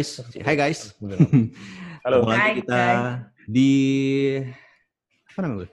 guys. 0.00 0.24
Hai 0.40 0.56
guys. 0.56 0.80
Halo. 2.04 2.24
Ketemu 2.24 2.32
lagi 2.32 2.50
kita 2.64 2.82
di 3.44 3.72
apa 5.28 5.38
namanya? 5.44 5.68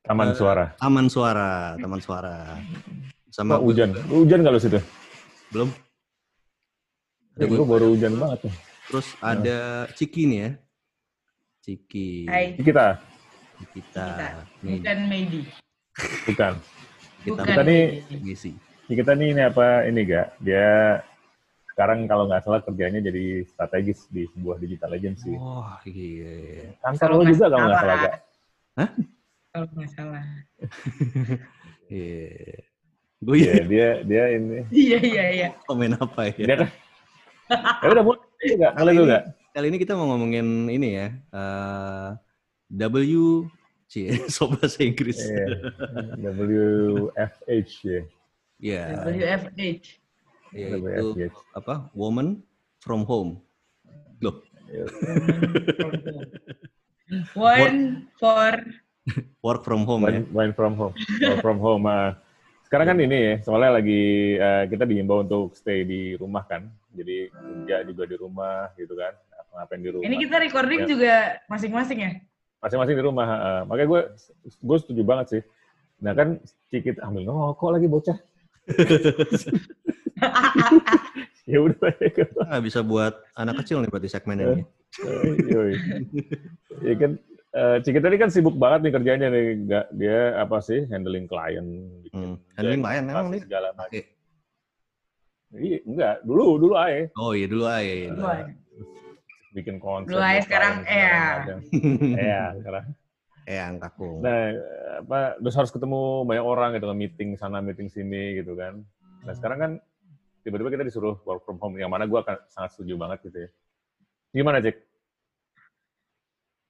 Taman 0.00 0.28
Eh, 0.32 0.36
Suara. 0.38 0.64
Taman 0.80 1.06
Suara, 1.12 1.52
Taman 1.76 2.00
Suara. 2.00 2.36
Sama 3.28 3.60
Sama 3.60 3.60
hujan. 3.60 3.92
Hujan 4.08 4.40
kalau 4.40 4.56
situ. 4.56 4.80
belum. 5.52 5.68
Ada 7.36 7.44
Ya, 7.44 7.52
gue. 7.52 7.66
baru 7.68 7.86
hujan 7.92 8.16
banget. 8.16 8.48
Terus 8.88 9.12
ada 9.20 9.58
Ciki 9.92 10.22
nih 10.24 10.38
ya. 10.40 10.50
Ciki. 11.60 12.08
Hai. 12.32 12.56
Kita, 12.56 12.96
Kita. 13.76 14.06
Bukan 14.64 14.98
maybe. 15.04 15.44
bukan. 16.24 16.52
kita 17.20 17.28
Bukan 17.28 17.44
Kita 17.44 17.60
nih-. 17.60 18.48
Kita 18.88 19.12
nih 19.12 19.28
ini 19.36 19.42
apa 19.44 19.84
ini 19.84 20.00
gak? 20.08 20.28
Dia 20.40 21.02
sekarang 21.76 22.08
kalau 22.08 22.24
nggak 22.24 22.40
salah 22.40 22.64
kerjanya 22.64 23.04
jadi 23.04 23.44
strategis 23.44 24.08
di 24.08 24.24
sebuah 24.32 24.56
digital 24.56 24.96
agency. 24.96 25.36
Wah, 25.36 25.76
iya. 25.84 26.72
Kantor 26.80 27.04
Kalau 27.04 27.20
lo 27.20 27.24
juga 27.28 27.46
kalau 27.52 27.58
nggak 27.68 27.76
salah 27.76 27.96
gak? 28.00 28.14
Kalau 29.52 29.66
nggak 29.76 29.90
salah. 29.92 30.24
Iya. 31.86 32.58
Gue 33.22 33.36
Iya, 33.44 33.54
dia 33.62 33.88
dia 34.02 34.24
ini. 34.34 34.58
Iya, 34.74 34.98
iya, 34.98 35.24
iya. 35.30 35.48
komen 35.70 35.94
apa 35.94 36.32
ya? 36.32 36.34
Dia 36.34 36.56
kan. 36.64 36.68
Ya 37.78 37.86
udah 37.92 38.02
mulai 38.02 38.42
juga. 38.42 38.68
Kali 38.72 38.80
Kali 38.80 38.90
itu 38.90 39.02
ini- 39.04 39.12
gak? 39.12 39.24
Kali 39.54 39.66
ini 39.70 39.78
kita 39.78 39.92
mau 39.94 40.06
ngomongin 40.10 40.46
ini 40.66 40.88
ya. 40.96 41.08
eh, 41.14 42.08
W 42.72 43.44
C 43.86 43.92
so 44.34 44.48
bahasa 44.48 44.80
Inggris. 44.80 45.20
Iya. 45.20 45.46
WFH 46.40 47.72
ya. 47.84 48.02
Iya. 48.58 48.82
WFH. 49.04 49.60
Iya, 50.52 50.76
itu 50.76 51.16
WFH. 51.16 51.38
apa? 51.54 51.74
Woman 51.92 52.42
from 52.78 53.02
home. 53.02 53.40
Loh, 54.20 54.42
One 57.38 58.10
for 58.18 58.50
work 59.38 59.62
from 59.62 59.86
home 59.86 60.02
ya. 60.04 60.10
Wine, 60.10 60.26
wine 60.34 60.52
from 60.52 60.74
home. 60.74 60.94
Work 61.22 61.40
from 61.40 61.58
home. 61.58 61.86
ah. 61.86 62.18
Sekarang 62.66 62.86
kan 62.90 62.98
ini 62.98 63.14
ya, 63.14 63.34
soalnya 63.40 63.78
lagi 63.78 64.34
eh, 64.34 64.64
kita 64.66 64.82
diimbau 64.82 65.22
untuk 65.22 65.54
stay 65.54 65.86
di 65.86 66.18
rumah 66.18 66.42
kan. 66.42 66.66
Jadi 66.90 67.30
kerja 67.30 67.86
juga 67.86 68.02
di 68.04 68.16
rumah 68.18 68.74
gitu 68.74 68.92
kan. 68.92 69.14
Ngapain 69.54 69.80
di 69.80 69.88
rumah. 69.88 70.04
ini 70.04 70.16
kita 70.18 70.36
recording 70.36 70.80
Ya. 70.82 70.88
juga 70.88 71.14
masing-masing 71.46 71.98
ya? 72.02 72.10
Masing-masing 72.58 72.96
di 72.98 73.04
rumah. 73.04 73.26
ah. 73.26 73.60
makanya 73.64 73.88
gue 73.88 74.00
gue 74.50 74.78
setuju 74.82 75.02
banget 75.06 75.26
sih. 75.30 75.42
Nah 76.02 76.12
kan 76.12 76.42
Cikit 76.66 76.98
ambil 76.98 77.22
ngerokok 77.24 77.70
lagi 77.70 77.86
bocah. 77.86 78.18
ya 81.50 81.58
udah. 81.60 81.90
Kita 82.00 82.42
nggak 82.46 82.64
bisa 82.64 82.80
buat 82.80 83.14
anak 83.36 83.64
kecil 83.64 83.84
nih 83.84 83.90
berarti 83.92 84.10
segmen 84.10 84.40
ini. 84.40 84.62
Yoi. 85.52 85.72
Ya 86.84 86.94
kan 86.96 87.12
eh, 87.56 87.76
Cikit 87.84 88.02
tadi 88.04 88.16
kan 88.20 88.30
sibuk 88.32 88.56
banget 88.56 88.88
nih 88.88 88.92
kerjanya 88.96 89.28
nih. 89.28 89.46
Nggak, 89.68 89.86
dia 89.96 90.18
apa 90.40 90.56
sih 90.64 90.84
handling 90.88 91.28
klien. 91.28 91.66
Hmm. 92.12 92.36
Handling 92.56 92.80
klien, 92.82 93.04
emang 93.08 93.28
nih? 93.32 93.40
segala 93.44 93.72
macam. 93.76 94.04
Iya, 95.56 95.78
enggak. 95.86 96.14
Dulu, 96.26 96.46
dulu 96.58 96.74
aja. 96.76 97.06
Oh 97.16 97.32
iya 97.32 97.46
dulu 97.46 97.64
aja. 97.64 97.92
Iya. 97.92 98.10
Dulu 98.12 98.26
aja. 98.26 98.52
Bikin 99.56 99.76
konsep. 99.80 100.12
Dulu 100.12 100.20
aja, 100.20 100.40
sekarang 100.44 100.74
segala 100.84 100.92
iya. 100.92 101.20
Iya, 102.12 102.42
sekarang. 102.60 102.84
Eh 103.46 103.62
angkakku. 103.62 104.26
Nah, 104.26 104.52
apa, 105.06 105.38
terus 105.38 105.54
harus 105.54 105.70
ketemu 105.70 106.26
banyak 106.26 106.44
orang 106.44 106.70
gitu 106.74 106.90
kan, 106.90 106.98
meeting 106.98 107.30
sana, 107.38 107.62
meeting 107.62 107.86
sini 107.86 108.42
gitu 108.42 108.58
kan. 108.58 108.82
Nah, 109.22 109.34
sekarang 109.38 109.58
kan 109.58 109.72
tiba-tiba 110.46 110.70
kita 110.70 110.86
disuruh 110.86 111.18
work 111.26 111.42
from 111.42 111.58
home, 111.58 111.74
yang 111.74 111.90
mana 111.90 112.06
gue 112.06 112.14
akan 112.14 112.38
sangat 112.46 112.78
setuju 112.78 112.94
banget 112.94 113.18
gitu 113.26 113.38
ya. 113.42 113.48
Gimana, 114.30 114.62
Cek? 114.62 114.76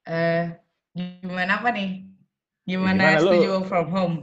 Eh, 0.09 0.45
gimana 0.97 1.61
apa 1.61 1.69
nih? 1.69 2.09
Gimana, 2.65 3.13
Gimana 3.13 3.21
setuju 3.21 3.47
work 3.53 3.67
from 3.69 3.87
home? 3.93 4.15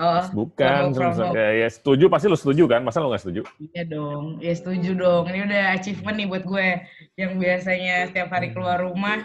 Oh, 0.00 0.24
Bukan, 0.32 0.96
ya, 1.36 1.64
ya 1.64 1.68
setuju, 1.68 2.08
pasti 2.08 2.24
lo 2.28 2.36
setuju 2.36 2.64
kan? 2.64 2.80
Masa 2.80 3.04
lo 3.04 3.12
nggak 3.12 3.20
setuju? 3.20 3.44
Iya 3.60 3.84
dong, 3.84 4.40
ya 4.40 4.52
setuju 4.56 4.96
dong. 4.96 5.28
Ini 5.28 5.44
udah 5.44 5.64
achievement 5.76 6.16
nih 6.16 6.28
buat 6.28 6.44
gue. 6.48 6.68
Yang 7.20 7.32
biasanya 7.36 8.08
setiap 8.08 8.32
hari 8.32 8.52
keluar 8.56 8.80
rumah, 8.80 9.20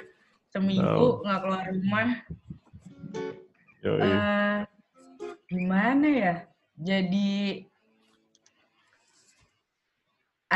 seminggu 0.51 1.23
nggak 1.23 1.39
keluar 1.43 1.63
rumah. 1.71 2.07
Yoi. 3.87 4.03
Eh, 4.03 4.59
gimana 5.47 6.07
ya? 6.11 6.35
Jadi 6.75 7.63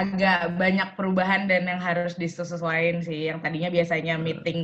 agak 0.01 0.37
banyak 0.61 0.89
perubahan 0.97 1.41
dan 1.51 1.63
yang 1.71 1.81
harus 1.87 2.13
disesuaikan 2.23 2.99
sih. 3.07 3.19
Yang 3.29 3.39
tadinya 3.45 3.69
biasanya 3.77 4.15
meeting 4.25 4.59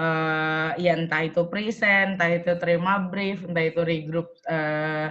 eh 0.00 0.68
ya 0.84 0.92
entah 1.00 1.22
itu 1.28 1.40
present, 1.52 2.08
entah 2.16 2.30
itu 2.38 2.52
terima 2.62 2.92
brief, 3.10 3.38
entah 3.48 3.64
itu 3.70 3.80
regroup 3.92 4.28
eh, 4.48 5.10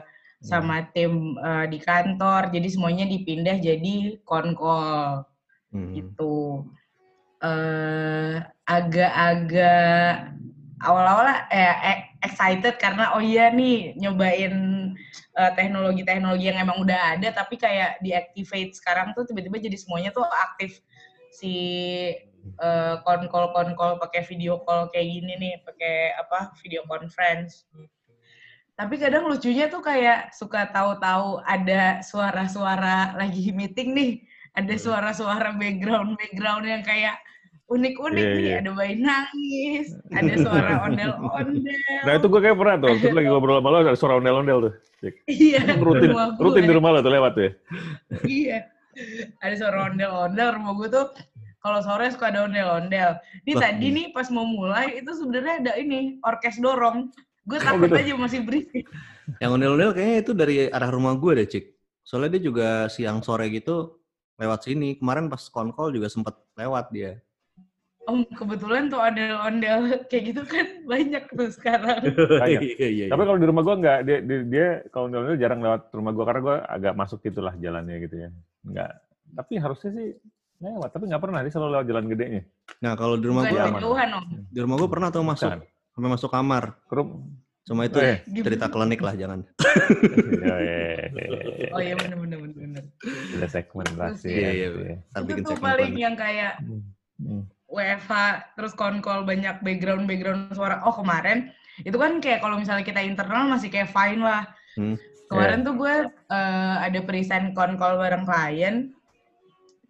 sama 0.51 0.75
tim 0.95 1.13
eh, 1.47 1.65
di 1.73 1.79
kantor. 1.87 2.41
Jadi 2.55 2.67
semuanya 2.73 3.05
dipindah 3.13 3.57
jadi 3.67 3.95
kon-call 4.27 5.25
Hmm. 5.73 5.93
gitu. 5.93 6.65
eh 7.43 8.35
agak-agak 8.67 10.35
awal-awal 10.83 11.27
eh 11.51 11.99
excited 12.23 12.75
karena 12.83 13.15
oh 13.15 13.23
iya 13.23 13.51
nih 13.51 13.95
nyobain 13.99 14.53
eh, 15.37 15.51
teknologi-teknologi 15.57 16.45
yang 16.49 16.59
emang 16.61 16.81
udah 16.83 17.17
ada 17.17 17.29
tapi 17.33 17.55
kayak 17.55 18.01
deactivate 18.01 18.75
sekarang 18.77 19.13
tuh 19.13 19.25
tiba-tiba 19.25 19.57
jadi 19.59 19.77
semuanya 19.77 20.09
tuh 20.13 20.25
aktif 20.25 20.81
si 21.29 21.53
eh, 22.59 22.95
kon-call 23.05 23.51
kon-call 23.53 23.99
pakai 24.01 24.25
video 24.25 24.61
call 24.63 24.89
kayak 24.89 25.07
gini 25.07 25.33
nih 25.37 25.55
pakai 25.63 26.17
apa 26.17 26.53
video 26.63 26.85
conference 26.89 27.67
tapi 28.79 28.95
kadang 28.95 29.27
lucunya 29.27 29.67
tuh 29.67 29.83
kayak 29.83 30.31
suka 30.31 30.71
tahu-tahu 30.71 31.43
ada 31.43 31.99
suara-suara 31.99 33.11
lagi 33.19 33.51
meeting 33.51 33.91
nih 33.91 34.11
ada 34.55 34.73
Hmm. 34.75 34.81
suara-suara 34.81 35.51
background 35.59 36.15
background 36.15 36.63
yang 36.63 36.83
kayak 36.83 37.19
unik-unik 37.69 38.25
Iya, 38.25 38.33
nih 38.33 38.45
iya. 38.49 38.57
ada 38.59 38.71
bayi 38.73 38.93
nangis 38.97 39.87
ada 40.17 40.33
suara 40.35 40.73
ondel-ondel 40.83 41.69
Nah, 42.01 42.13
itu 42.17 42.25
gue 42.25 42.41
kayak 42.41 42.57
pernah 42.57 42.75
tuh, 42.77 42.87
waktu 42.91 43.05
itu 43.05 43.15
lagi 43.15 43.27
ngobrol 43.29 43.57
sama 43.61 43.69
lo, 43.69 43.77
ada 43.81 43.93
suara 43.93 44.13
ondel-ondel 44.17 44.57
tuh. 44.65 44.73
Iya 45.29 45.61
Rutin, 45.79 46.09
rumah 46.11 46.27
gue. 46.33 46.43
rutin 46.43 46.63
di 46.65 46.73
rumah 46.73 46.89
lo 46.91 46.99
tuh 46.99 47.13
lewat 47.13 47.33
ya? 47.37 47.49
iya 48.25 48.57
ada 49.39 49.55
suara 49.55 49.77
ondel-ondel 49.87 50.47
rumah 50.57 50.73
gue 50.75 50.89
tuh 50.89 51.05
kalau 51.59 51.79
sore 51.79 52.09
suka 52.09 52.31
ada 52.31 52.43
ondel-ondel 52.43 53.15
ini 53.43 53.53
Wah, 53.55 53.61
tadi 53.63 53.87
nih 53.91 54.05
pas 54.11 54.27
mau 54.27 54.43
mulai 54.43 54.99
itu 54.99 55.11
sebenarnya 55.13 55.55
ada 55.61 55.71
ini 55.77 56.19
orkes 56.21 56.57
dorong 56.57 57.13
gue 57.45 57.57
Oh, 57.57 57.63
takut 57.63 57.87
gitu. 57.87 57.97
aja 57.97 58.13
masih 58.13 58.39
berisik 58.43 58.85
Yang 59.37 59.51
ondel-ondel 59.55 59.91
kayaknya 59.93 60.17
itu 60.19 60.31
dari 60.33 60.55
arah 60.67 60.89
rumah 60.89 61.13
gue 61.13 61.31
deh, 61.37 61.45
Cik. 61.45 61.65
Soalnya 62.01 62.33
dia 62.33 62.43
juga 62.43 62.67
siang 62.89 63.21
sore 63.21 63.45
gitu 63.53 64.01
lewat 64.35 64.65
sini. 64.65 64.97
Kemarin 64.97 65.29
pas 65.29 65.45
konkol 65.47 65.93
juga 65.93 66.09
sempet 66.09 66.33
lewat 66.57 66.89
dia. 66.89 67.21
Om 68.09 68.25
kebetulan 68.25 68.89
tuh 68.89 68.97
ondel-ondel 68.97 69.79
kayak 70.09 70.23
gitu 70.33 70.41
kan 70.43 70.65
banyak 70.83 71.23
tuh 71.29 71.49
sekarang 71.49 72.01
Banyak. 72.41 72.61
Iya, 72.61 72.75
iya, 72.75 72.89
iya. 72.89 73.05
Tapi 73.07 73.21
kalau 73.23 73.37
di 73.37 73.45
rumah 73.45 73.61
gua 73.61 73.75
nggak, 73.77 73.99
dia, 74.03 74.17
dia, 74.19 74.39
dia 74.43 74.67
kalau 74.89 75.07
ondel-ondel 75.07 75.37
jarang 75.37 75.61
lewat 75.61 75.93
rumah 75.93 76.11
gua 76.11 76.25
karena 76.25 76.41
gua 76.41 76.57
agak 76.65 76.93
masuk 76.93 77.21
gitulah 77.21 77.53
jalannya 77.55 77.95
gitu 78.01 78.15
ya. 78.17 78.29
Nggak. 78.65 78.91
Tapi 79.29 79.53
harusnya 79.55 79.91
sih 79.93 80.07
lewat, 80.59 80.89
tapi 80.91 81.07
nggak 81.07 81.21
pernah 81.21 81.39
dia 81.39 81.53
selalu 81.53 81.71
lewat 81.71 81.85
jalan 81.87 82.05
gedenya. 82.09 82.41
Nah, 82.81 82.93
kalau 82.93 83.15
di 83.15 83.25
rumah 83.25 83.47
bukan 83.47 83.53
gue, 83.53 83.61
aman. 83.63 83.79
kejauhan 83.79 84.09
om 84.11 84.25
di 84.49 84.59
rumah 84.59 84.75
gue 84.75 84.89
pernah 84.89 85.07
tuh 85.07 85.23
masuk, 85.23 85.47
Bukan. 85.47 85.61
sampai 85.93 86.09
masuk 86.11 86.29
kamar. 86.29 86.63
Kerum. 86.89 87.09
Cuma 87.63 87.85
itu 87.85 87.95
Oh, 87.95 88.03
iya. 88.03 88.17
cerita 88.41 88.65
klinik 88.65 88.97
lah, 88.99 89.13
jangan. 89.13 89.39
Ya, 90.41 90.55
ya, 90.57 90.75
ya, 90.81 90.97
ya. 91.13 91.69
oh 91.69 91.79
iya 91.79 91.93
bener 91.93 92.17
bener 92.17 92.37
bener 92.41 92.57
bener 92.57 92.83
Ada 93.37 93.47
segmen 93.47 93.85
rahasia. 93.93 94.27
Iya, 94.27 94.49
iya, 94.51 94.67
ya. 94.73 94.97
Ntar 95.05 95.21
itu 95.21 95.27
bikin 95.29 95.43
tuh 95.45 95.51
segmen 95.53 95.67
paling 95.69 95.93
yang 95.95 96.15
kayak 96.17 96.53
Hmm. 97.19 97.43
WFH 97.69 98.13
terus 98.57 98.73
konkol 98.73 99.23
banyak 99.23 99.61
background 99.61 100.09
background 100.09 100.51
suara. 100.53 100.81
Oh 100.83 100.93
kemarin 100.93 101.53
itu 101.85 101.95
kan 101.95 102.19
kayak 102.19 102.43
kalau 102.43 102.59
misalnya 102.59 102.83
kita 102.83 102.99
internal 102.99 103.47
masih 103.47 103.71
kayak 103.71 103.93
fine 103.93 104.21
lah. 104.21 104.43
Hmm. 104.77 104.95
kemarin 105.29 105.61
tuh 105.61 105.77
gue 105.77 105.95
eh, 106.09 106.75
ada 106.81 106.99
present 107.05 107.53
konkol 107.53 108.01
bareng 108.01 108.25
klien. 108.25 108.89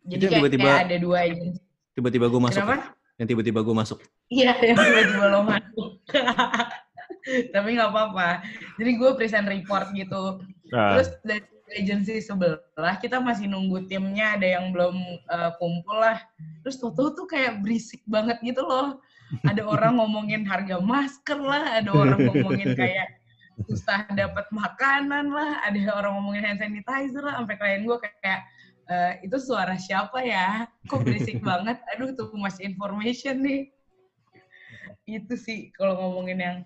Jadi 0.03 0.23
Itu 0.25 0.27
kayak, 0.27 0.39
tiba-tiba 0.43 0.67
kayak 0.67 0.83
ada 0.83 0.95
dua 0.99 1.17
agensi. 1.23 1.61
Tiba-tiba 1.95 2.25
gue 2.27 2.41
masuk. 2.43 2.59
kenapa? 2.59 2.77
Yang 3.19 3.27
tiba-tiba 3.35 3.59
gue 3.63 3.75
masuk. 3.75 3.99
iya 4.31 4.51
yang 4.67 4.77
tiba-tiba 4.79 5.25
lo 5.31 5.41
masuk. 5.47 5.89
Tapi 7.55 7.67
nggak 7.75 7.89
apa-apa. 7.91 8.29
Jadi 8.79 8.91
gue 8.99 9.09
present 9.15 9.47
report 9.47 9.87
gitu. 9.95 10.43
Nah, 10.75 10.97
terus 10.97 11.09
dari 11.23 11.43
agensi 11.77 12.17
sebelah 12.23 12.95
kita 12.97 13.21
masih 13.21 13.45
nunggu 13.45 13.85
timnya 13.85 14.39
ada 14.39 14.47
yang 14.59 14.73
belum 14.73 14.95
eh, 15.29 15.51
kumpul 15.61 15.97
lah 15.99 16.17
terus 16.65 16.81
toto 16.81 17.13
tuh 17.13 17.25
kayak 17.29 17.61
berisik 17.61 18.01
banget 18.09 18.41
gitu 18.41 18.65
loh 18.65 18.97
ada 19.45 19.61
orang 19.61 20.01
ngomongin 20.01 20.41
harga 20.41 20.81
masker 20.81 21.37
lah 21.37 21.77
ada 21.77 21.89
orang 21.93 22.19
ngomongin 22.25 22.73
kayak 22.73 23.07
susah 23.69 24.07
dapat 24.15 24.47
makanan 24.49 25.29
lah 25.29 25.61
ada 25.67 25.77
orang 25.93 26.17
ngomongin 26.17 26.43
hand 26.47 26.59
sanitizer 26.63 27.21
lah 27.21 27.37
sampai 27.37 27.55
klien 27.59 27.83
gue 27.85 27.97
kayak 28.01 28.41
"Eh, 28.89 29.29
itu 29.29 29.37
suara 29.37 29.77
siapa 29.77 30.25
ya? 30.25 30.65
Kok 30.89 31.05
berisik 31.05 31.37
banget? 31.45 31.77
Aduh, 31.93 32.09
too 32.17 32.33
much 32.33 32.57
information 32.57 33.45
nih. 33.45 33.69
Itu 35.05 35.37
sih 35.37 35.69
kalau 35.77 35.93
ngomongin 35.97 36.39
yang 36.41 36.57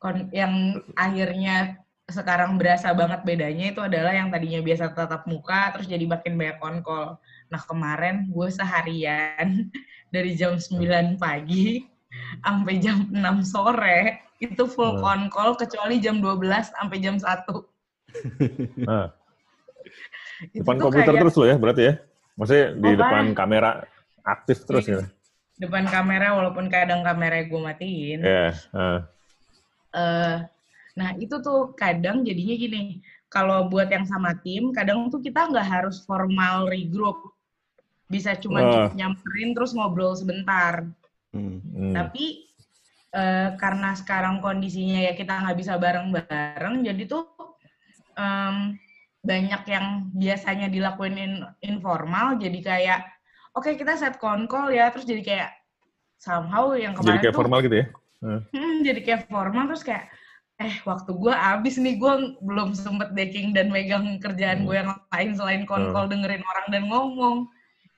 kon- 0.00 0.32
yang 0.32 0.80
akhirnya 0.96 1.76
sekarang 2.06 2.54
berasa 2.54 2.94
banget 2.94 3.26
bedanya 3.26 3.74
itu 3.74 3.82
adalah 3.82 4.14
yang 4.14 4.30
tadinya 4.30 4.62
biasa 4.62 4.94
tatap 4.94 5.26
muka 5.26 5.74
terus 5.74 5.90
jadi 5.90 6.06
makin 6.06 6.38
banyak 6.38 6.58
konkol. 6.62 7.18
Nah 7.50 7.62
kemarin 7.66 8.30
gue 8.30 8.48
seharian 8.48 9.66
dari 10.14 10.38
jam 10.38 10.54
9 10.54 11.18
pagi 11.18 11.82
sampai 12.46 12.74
jam 12.78 13.10
6 13.10 13.18
sore 13.42 14.22
itu 14.38 14.70
full 14.70 14.94
Hmm. 14.96 15.02
konkol 15.02 15.58
kecuali 15.58 15.98
jam 15.98 16.22
12 16.22 16.70
sampai 16.70 16.96
jam 17.02 17.18
1. 17.18 17.42
Nah, 18.86 19.10
depan 20.54 20.76
komputer 20.78 21.10
kayak 21.10 21.20
terus 21.26 21.34
lo 21.34 21.44
ya 21.44 21.56
berarti 21.58 21.82
ya? 21.90 21.94
Maksudnya 22.38 22.66
di 22.70 22.86
Oh, 22.86 22.96
depan 23.02 23.24
parah. 23.26 23.34
kamera 23.34 23.70
aktif 24.22 24.62
terus 24.62 24.86
Iya. 24.86 25.02
gitu? 25.02 25.04
depan 25.56 25.88
kamera 25.88 26.36
walaupun 26.36 26.68
kadang 26.68 27.00
kamera 27.00 27.40
gue 27.42 27.60
matiin. 27.60 28.20
Ya. 28.20 28.52
ah. 28.70 29.00
Eh, 29.90 30.36
nah 30.96 31.12
itu 31.20 31.36
tuh 31.44 31.76
kadang 31.76 32.24
jadinya 32.24 32.56
gini, 32.56 32.82
kalau 33.28 33.68
buat 33.68 33.92
yang 33.92 34.08
sama 34.08 34.32
tim, 34.40 34.72
kadang 34.72 35.12
tuh 35.12 35.20
kita 35.20 35.52
nggak 35.52 35.68
harus 35.68 36.00
formal 36.08 36.72
regroup, 36.72 37.20
bisa 38.08 38.32
cuma 38.40 38.64
Ah. 38.64 38.88
nyamperin 38.96 39.52
terus 39.52 39.76
ngobrol 39.76 40.16
sebentar. 40.16 40.88
Hmm. 41.36 41.60
Hmm. 41.60 41.92
Tapi 41.92 42.48
eh, 43.16 43.48
karena 43.56 43.96
sekarang 43.96 44.40
kondisinya 44.44 45.00
ya 45.00 45.12
kita 45.16 45.40
nggak 45.40 45.56
bisa 45.56 45.76
bareng-bareng, 45.76 46.84
jadi 46.84 47.02
tuh 47.04 47.24
em, 48.16 48.76
banyak 49.24 49.62
yang 49.68 49.86
biasanya 50.12 50.68
dilakuin 50.68 51.16
in- 51.16 51.48
informal, 51.64 52.36
jadi 52.40 52.58
kayak 52.60 53.00
oke 53.56 53.72
kita 53.72 53.96
set 53.96 54.16
call 54.20 54.48
ya, 54.68 54.88
terus 54.92 55.08
jadi 55.08 55.22
kayak 55.24 55.50
somehow 56.20 56.72
yang 56.76 56.92
kemarin 56.96 57.08
Jadi 57.16 57.22
kayak 57.24 57.34
tuh 57.36 57.40
formal 57.40 57.58
gitu 57.64 57.76
ya? 57.76 57.86
Hmm, 58.24 58.76
jadi 58.80 59.00
kayak 59.04 59.20
formal 59.28 59.64
terus 59.68 59.84
kayak 59.84 60.04
eh 60.56 60.80
waktu 60.88 61.12
gue 61.12 61.34
habis 61.36 61.76
nih 61.76 62.00
gue 62.00 62.12
belum 62.40 62.72
sempet 62.72 63.12
baking 63.12 63.52
dan 63.52 63.68
megang 63.68 64.16
kerjaan 64.16 64.64
gue 64.64 64.72
yang 64.72 64.88
lain 65.12 65.30
selain 65.36 65.62
konkol 65.68 66.08
dengerin 66.08 66.40
orang 66.40 66.66
dan 66.72 66.82
ngomong. 66.88 67.38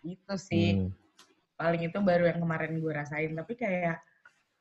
Itu 0.03 0.35
sih. 0.35 0.75
Hmm. 0.79 0.91
paling 1.59 1.91
itu 1.91 1.99
baru 1.99 2.31
yang 2.31 2.39
kemarin 2.39 2.79
gue 2.79 2.93
rasain. 2.95 3.35
Tapi 3.35 3.59
kayak 3.59 3.99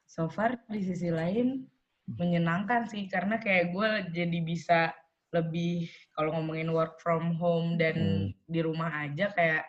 so 0.09 0.25
far 0.29 0.57
di 0.65 0.81
sisi 0.81 1.13
lain 1.13 1.65
menyenangkan 2.09 2.89
sih. 2.89 3.05
Karena 3.05 3.37
kayak 3.37 3.73
gue 3.73 3.89
jadi 4.13 4.39
bisa 4.41 4.93
lebih 5.33 5.85
kalau 6.17 6.33
ngomongin 6.37 6.69
work 6.73 6.97
from 7.01 7.37
home 7.37 7.77
dan 7.77 7.97
Hmm. 7.97 8.25
di 8.49 8.59
rumah 8.65 8.89
aja 9.05 9.29
kayak 9.33 9.65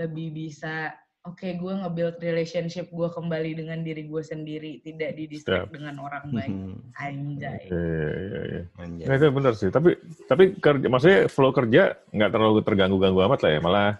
lebih 0.00 0.32
bisa 0.32 0.92
oke 1.24 1.48
gue 1.56 1.72
nge-build 1.72 2.16
relationship 2.20 2.92
gue 2.92 3.08
kembali 3.08 3.50
dengan 3.56 3.80
diri 3.80 4.04
gue 4.04 4.22
sendiri 4.22 4.84
tidak 4.84 5.16
di 5.16 5.24
distract 5.24 5.72
Siap. 5.72 5.74
dengan 5.74 5.94
orang 6.04 6.24
lain 6.30 6.52
Hmm. 6.52 6.76
anjay 7.00 7.64
Oke, 7.64 7.80
iya, 7.80 8.40
iya. 8.44 8.62
Anjay. 8.76 9.06
Nah, 9.08 9.14
itu 9.16 9.26
benar 9.32 9.52
sih. 9.56 9.70
Tapi 9.72 9.96
tapi 10.28 10.44
kerja, 10.60 10.86
maksudnya 10.92 11.20
flow 11.32 11.52
kerja 11.52 11.96
nggak 12.12 12.30
terlalu 12.30 12.60
terganggu-ganggu 12.60 13.20
amat 13.24 13.40
lah 13.40 13.50
ya. 13.56 13.60
Malah 13.64 13.90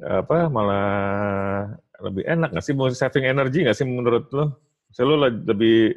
apa? 0.00 0.38
Malah 0.48 0.88
lebih 2.00 2.24
enak 2.24 2.50
nggak 2.56 2.64
sih? 2.64 2.72
Mau 2.72 2.88
saving 2.90 3.28
energi 3.28 3.62
nggak 3.62 3.76
sih 3.76 3.84
menurut 3.84 4.26
lo? 4.32 4.58
Saya 4.94 5.10
lo 5.10 5.20
lebih, 5.28 5.92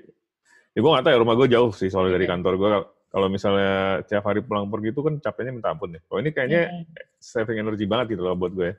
ya 0.75 0.79
gue 0.81 0.91
nggak 0.91 1.03
tahu 1.07 1.13
ya 1.15 1.19
rumah 1.21 1.35
gue 1.39 1.47
jauh 1.53 1.71
sih 1.71 1.88
soalnya 1.88 2.19
dari 2.19 2.25
Oke. 2.27 2.31
kantor 2.35 2.53
gue. 2.59 2.69
Kalau 3.07 3.27
misalnya 3.31 4.03
tiap 4.03 4.24
hari 4.27 4.44
pulang 4.44 4.68
pergi 4.68 4.91
itu 4.91 5.01
kan 5.01 5.13
capeknya 5.24 5.51
minta 5.56 5.69
ampun 5.71 5.95
ya. 5.95 6.01
Kalau 6.03 6.19
ini 6.19 6.29
kayaknya 6.35 6.62
saving 7.18 7.63
energi 7.63 7.85
banget 7.88 8.18
gitu 8.18 8.21
loh 8.27 8.35
buat 8.35 8.51
gue. 8.51 8.75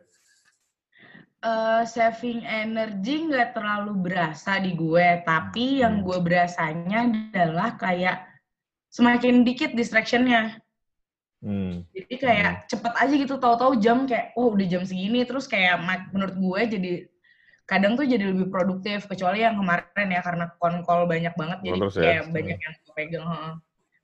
Eh, 1.38 1.82
saving 1.86 2.42
energi 2.42 3.30
nggak 3.30 3.54
terlalu 3.54 3.94
berasa 4.10 4.58
di 4.58 4.74
gue, 4.74 5.22
tapi 5.22 5.86
yang 5.86 6.02
Hmm. 6.02 6.04
gue 6.10 6.18
berasanya 6.18 7.06
adalah 7.30 7.78
kayak 7.78 8.26
semakin 8.90 9.46
dikit 9.46 9.70
distractionnya. 9.70 10.58
Hmm. 11.38 11.86
Jadi 11.94 12.14
kayak 12.18 12.66
cepet 12.66 12.90
aja 12.90 13.14
gitu, 13.14 13.38
tahu-tahu 13.38 13.78
jam 13.78 14.02
kayak, 14.10 14.34
oh 14.34 14.50
udah 14.50 14.66
jam 14.66 14.82
segini, 14.82 15.22
terus 15.22 15.46
kayak 15.46 15.78
menurut 16.10 16.34
gue 16.34 16.60
jadi 16.74 16.92
kadang 17.70 17.94
tuh 17.94 18.10
jadi 18.10 18.34
lebih 18.34 18.50
produktif, 18.50 19.06
kecuali 19.06 19.46
yang 19.46 19.62
kemarin 19.62 20.08
ya 20.10 20.18
karena 20.26 20.50
konkol 20.58 21.06
banyak 21.06 21.38
banget, 21.38 21.58
jadi 21.62 21.78
terus 21.78 21.94
ya. 21.94 22.02
kayak 22.02 22.22
Hmm. 22.26 22.34
banyak 22.34 22.58
yang 22.58 22.74
gue 22.74 22.92
pegang. 22.98 23.26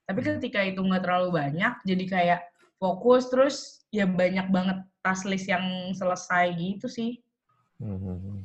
Tapi 0.07 0.19
ketika 0.23 0.61
itu 0.63 0.79
nggak 0.87 1.03
terlalu 1.03 1.29
banyak, 1.35 1.75
jadi 1.83 2.05
kayak 2.07 2.41
fokus, 2.79 3.27
terus 3.27 3.83
ya 3.91 4.07
banyak 4.07 4.47
banget 4.55 4.87
task 5.05 5.29
list 5.29 5.45
yang 5.47 5.61
selesai 5.93 6.57
gitu 6.57 6.89
sih. 6.89 7.21
Hmm, 7.77 8.41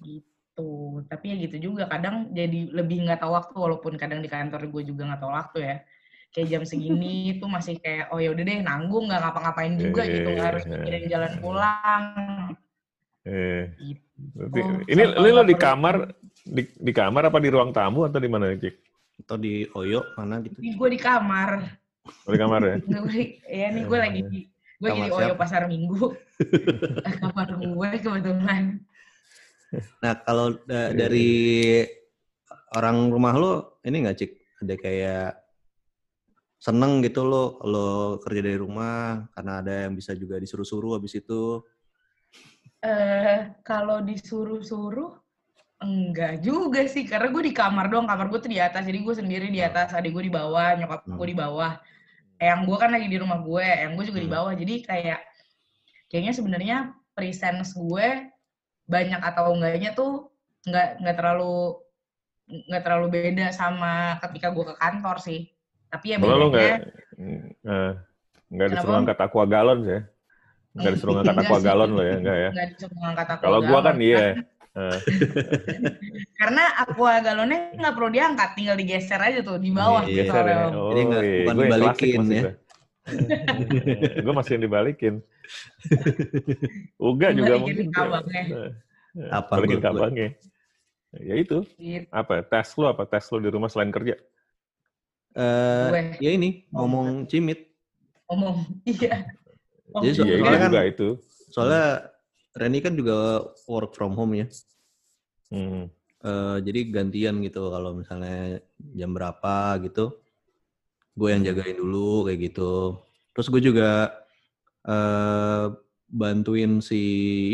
gitu 0.00 0.66
tapi 1.06 1.30
ya 1.30 1.36
gitu 1.38 1.70
juga 1.70 1.86
kadang 1.86 2.30
jadi 2.30 2.70
lebih 2.70 3.04
nggak 3.04 3.20
tahu 3.20 3.34
waktu 3.34 3.54
walaupun 3.54 3.94
kadang 3.94 4.18
di 4.18 4.30
kantor 4.30 4.66
gue 4.70 4.82
juga 4.86 5.06
nggak 5.06 5.20
tahu 5.20 5.32
waktu 5.34 5.58
ya 5.60 5.76
kayak 6.30 6.48
jam 6.48 6.62
segini 6.62 7.14
tuh 7.42 7.50
masih 7.50 7.78
kayak 7.78 8.08
oh 8.10 8.18
ya 8.18 8.30
udah 8.30 8.42
deh 8.42 8.58
nanggung 8.62 9.10
nggak 9.10 9.20
ngapa-ngapain 9.20 9.74
juga 9.74 10.02
gitu 10.06 10.28
nggak 10.30 10.48
harus 10.48 10.64
Iya. 10.64 10.72
mikirin 10.72 11.04
jalan 11.10 11.32
pulang 11.38 12.04
Eh, 13.28 13.64
gitu 13.76 14.22
berarti- 14.32 14.62
Oh, 14.64 14.80
ini 14.88 15.02
ini 15.20 15.28
lo 15.28 15.42
di 15.42 15.52
perlu- 15.52 15.60
kamar 15.60 15.94
di, 16.48 16.62
di 16.64 16.92
kamar 16.96 17.22
apa 17.28 17.38
di 17.38 17.48
ruang 17.52 17.70
tamu 17.70 18.08
atau 18.08 18.16
di 18.16 18.30
mana 18.30 18.56
Cik? 18.56 18.74
Atau 19.20 19.36
di 19.36 19.68
Oyo 19.74 20.00
mana 20.16 20.40
gitu. 20.40 20.56
Ini 20.56 20.72
gue 20.72 20.88
di 20.88 20.96
kamar 20.96 21.50
Oh, 22.24 22.30
di 22.32 22.38
kamar 22.40 22.60
ya? 22.64 22.76
Nggak, 22.80 23.02
gue 23.04 23.20
ya 23.44 23.66
nih 23.68 23.82
gue 23.84 23.98
lagi 24.00 24.20
di 24.24 24.40
gue 24.78 24.88
jadi 24.94 25.10
Oyo 25.10 25.34
siapa? 25.34 25.42
pasar 25.42 25.66
minggu. 25.66 26.14
Kamar 27.20 27.48
gue 27.58 27.90
kebetulan 27.98 28.78
Nah, 30.00 30.16
kalau 30.24 30.56
da- 30.64 30.88
Iya, 30.88 30.96
dari 30.96 31.30
orang 32.72 33.12
rumah 33.12 33.36
lo, 33.36 33.52
ini 33.84 34.00
nggak, 34.00 34.16
Cik? 34.16 34.32
Ada 34.64 34.74
kayak 34.80 35.28
seneng 36.56 37.04
gitu 37.04 37.22
lo, 37.28 37.60
lo 37.68 37.88
kerja 38.24 38.40
dari 38.48 38.56
rumah, 38.56 39.28
karena 39.36 39.60
ada 39.60 39.74
yang 39.84 39.92
bisa 39.92 40.16
juga 40.16 40.40
disuruh-suruh 40.40 40.96
habis 40.96 41.20
itu. 41.20 41.60
eh 42.78 43.52
kalau 43.66 44.00
disuruh-suruh 44.00 45.10
enggak 45.84 46.40
juga 46.40 46.88
sih. 46.88 47.04
Karena 47.04 47.28
gue 47.28 47.42
di 47.50 47.54
kamar 47.54 47.90
doang 47.92 48.06
kamar 48.08 48.30
gue 48.32 48.40
tuh 48.40 48.48
di 48.54 48.62
atas. 48.62 48.86
Jadi 48.88 48.98
gue 49.04 49.14
sendiri 49.14 49.46
di 49.52 49.60
atas 49.60 49.92
adik 49.92 50.14
gue 50.16 50.24
di 50.26 50.32
bawah 50.32 50.78
nyokap 50.80 51.02
gue 51.06 51.26
di 51.28 51.36
bawah 51.36 51.76
yang 52.38 52.60
gue 52.68 52.76
kan 52.82 52.90
lagi 52.94 53.06
di 53.10 53.18
rumah 53.22 53.38
gue 53.42 53.66
yang 53.66 53.92
gue 53.98 54.04
juga 54.10 54.20
di 54.24 54.30
Hmm. 54.30 54.34
bawah 54.36 54.52
jadi 54.54 54.74
kayak 54.88 55.20
kayaknya 56.10 56.32
sebenarnya 56.38 56.76
presence 57.16 57.74
gue 57.76 58.08
banyak 58.88 59.20
atau 59.22 59.44
enggaknya 59.56 59.90
tuh 59.98 60.32
nggak 60.68 60.88
nggak 61.02 61.16
terlalu 61.18 61.54
nggak 62.68 62.82
terlalu 62.84 63.06
beda 63.14 63.46
sama 63.60 64.16
ketika 64.24 64.48
gue 64.56 64.64
ke 64.70 64.74
kantor 64.80 65.16
sih 65.26 65.40
tapi 65.92 66.06
ya 66.12 66.18
Kalau 66.18 66.34
lo 66.40 66.44
nggak 66.50 66.68
bedanya 66.68 66.86
eh, 67.70 67.90
nggak 68.52 68.68
disuruh 68.72 68.96
angkat 69.00 69.18
aqua 69.24 69.44
galon 69.52 69.78
ya? 69.92 69.98
Nggak 70.78 70.92
disuruh 70.94 71.16
angkat 71.22 71.36
aqua 71.42 71.58
sih. 71.62 71.66
galon 71.66 71.90
lo 71.96 72.02
ya? 72.10 72.14
Enggak 72.20 72.36
ya? 72.44 72.50
nggak 72.50 72.66
disuruh 72.72 72.98
ngangkat 73.02 73.28
aku 73.34 73.44
Kalau 73.44 73.58
gua 73.68 73.80
kan 73.86 73.96
iya. 74.02 74.18
Eh, 74.78 74.98
Karena 76.38 76.62
aqua 76.78 77.18
galonnya 77.18 77.74
nggak 77.74 77.94
perlu 77.94 78.10
diangkat, 78.10 78.48
tinggal 78.54 78.76
digeser 78.78 79.18
aja 79.18 79.42
tuh 79.42 79.58
di 79.58 79.74
bawah. 79.74 80.06
Iya, 80.06 80.22
gitu 80.22 80.30
ya. 80.30 80.58
Oh, 80.70 80.90
Jadi 80.92 81.00
nggak- 81.02 81.24
iya. 81.24 81.38
bukan 81.42 81.56
dibalikin 81.58 82.20
ya. 82.24 82.42
gua. 82.42 82.52
gue 84.24 84.34
masih 84.36 84.52
yang 84.54 84.64
dibalikin. 84.64 85.14
Uga 87.10 87.28
juga 87.32 87.54
mungkin. 87.56 87.88
kabangnya. 87.90 88.42
Eh, 88.44 88.70
eh, 89.18 89.30
Apa 89.32 89.52
Balikin 89.58 89.80
kabangnya. 89.80 90.28
Ya 91.16 91.34
itu. 91.34 91.64
Gitu. 91.74 92.04
Apa? 92.12 92.44
Tes 92.44 92.68
lo 92.76 92.86
apa? 92.86 93.02
Tes 93.02 93.24
lo 93.32 93.40
di 93.40 93.48
rumah 93.48 93.66
selain 93.66 93.88
kerja? 93.88 94.14
Eh, 95.32 95.86
Gue. 95.88 96.02
ya 96.20 96.30
ini, 96.30 96.68
Oh, 96.70 96.84
ngomong 96.84 97.24
cimit. 97.26 97.72
Ngomong, 98.28 98.60
iya. 98.84 99.24
Oh, 99.88 100.04
Jadi 100.04 100.12
so- 100.14 100.28
Iya, 100.28 100.36
soalnya 100.38 100.60
kan- 100.60 100.68
juga 100.68 100.82
itu. 100.84 101.08
Soalnya 101.48 101.84
Reni 102.60 102.78
kan 102.84 102.94
juga 102.98 103.46
work 103.70 103.94
from 103.96 104.12
home 104.18 104.34
ya. 104.42 104.46
Hmm. 105.50 105.88
Eh, 106.18 106.56
jadi 106.66 106.80
gantian 106.90 107.38
gitu 107.46 107.70
kalau 107.70 107.94
misalnya 107.94 108.58
jam 108.98 109.14
berapa 109.14 109.78
gitu 109.86 110.18
gue 111.18 111.28
yang 111.30 111.42
jagain 111.46 111.78
dulu 111.78 112.26
kayak 112.26 112.50
gitu 112.50 112.98
terus 113.34 113.46
gue 113.54 113.62
juga 113.70 114.10
eh 114.82 115.66
bantuin 116.08 116.80
si 116.82 116.98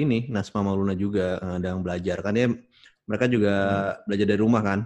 ini 0.01 0.31
Nasma 0.33 0.65
Mauluna 0.65 0.97
juga 0.97 1.37
eh, 1.45 1.55
ada 1.61 1.77
yang 1.77 1.85
belajar 1.85 2.25
kan 2.25 2.33
dia 2.33 2.49
mereka 3.05 3.29
juga 3.29 3.55
belajar 4.09 4.27
dari 4.33 4.41
rumah 4.41 4.63
kan 4.65 4.81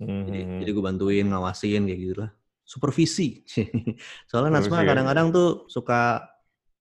Hmm. 0.00 0.24
jadi 0.24 0.64
jadi 0.64 0.70
gue 0.72 0.84
bantuin 0.84 1.28
ngawasin 1.28 1.84
kayak 1.84 2.00
gitu 2.00 2.14
lah 2.24 2.32
supervisi 2.64 3.44
soalnya 4.32 4.56
Nasma 4.56 4.80
ya. 4.80 4.96
kadang-kadang 4.96 5.28
tuh 5.28 5.48
suka 5.68 6.24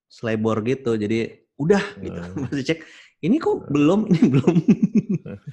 selebor 0.07 0.63
gitu 0.63 0.95
jadi 0.95 1.43
udah 1.59 1.83
gitu 1.99 2.19
Hmm. 2.19 2.41
masih 2.47 2.63
cek 2.65 2.79
ini 3.19 3.35
kok 3.37 3.67
belum 3.67 4.07
ini 4.07 4.25
belum 4.31 4.55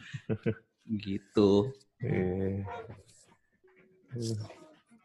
gitu 1.06 1.74
Eh. 1.96 2.60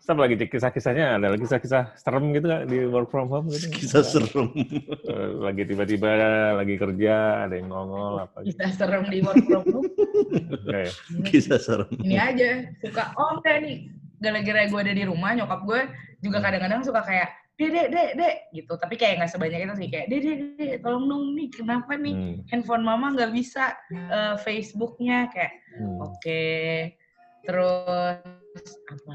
Stop 0.02 0.18
lagi 0.18 0.34
cek 0.34 0.50
kisah-kisahnya, 0.50 1.16
ada 1.16 1.30
lagi 1.30 1.46
kisah-kisah 1.46 1.94
serem 1.96 2.34
gitu 2.34 2.50
nggak 2.50 2.66
di 2.68 2.90
work 2.90 3.08
from 3.08 3.30
home 3.30 3.48
gitu? 3.48 3.70
Kisah 3.70 4.02
serem. 4.02 4.50
Eh, 4.52 5.28
Lagi 5.40 5.62
tiba-tiba 5.64 6.10
lagi 6.58 6.76
kerja, 6.76 7.46
ada 7.46 7.54
yang 7.54 7.70
ngongol 7.70 8.18
apa 8.20 8.42
gitu. 8.44 8.58
Bisa 8.58 8.76
serem 8.76 9.06
di 9.08 9.22
work 9.22 9.40
from 9.46 9.64
home. 9.70 9.88
Enggak 10.34 10.82
ya? 10.84 10.94
Kisah 11.24 11.60
serem. 11.62 11.88
Ini 12.02 12.18
aja, 12.18 12.50
suka, 12.82 13.14
oh 13.14 13.40
enggak 13.40 13.56
nih, 13.62 13.76
gara-gara 14.18 14.62
gue 14.68 14.80
ada 14.84 14.94
di 14.98 15.04
rumah, 15.06 15.32
nyokap 15.32 15.62
gue 15.64 15.82
juga 16.20 16.38
kadang-kadang 16.42 16.82
suka 16.82 17.02
kayak, 17.06 17.30
dek, 17.62 17.70
dek, 17.70 17.88
dek, 17.94 18.10
dek, 18.18 18.36
gitu. 18.58 18.74
Tapi 18.74 18.96
kayak 18.98 19.22
nggak 19.22 19.32
sebanyak 19.32 19.62
itu 19.62 19.76
sih, 19.78 19.88
kayak, 19.94 20.08
dek, 20.10 20.20
dek, 20.26 20.38
dek, 20.58 20.74
tolong 20.82 21.06
dong 21.06 21.24
nih, 21.38 21.48
kenapa 21.54 21.94
nih 21.94 22.16
Hmm, 22.18 22.36
handphone 22.50 22.82
mama 22.82 23.14
nggak 23.14 23.32
bisa 23.32 23.78
eh, 23.94 24.36
Facebooknya, 24.42 25.30
kayak, 25.30 25.54
hmm. 25.78 25.98
Oke. 26.02 26.44
Terus 27.42 28.22
apa 28.86 29.14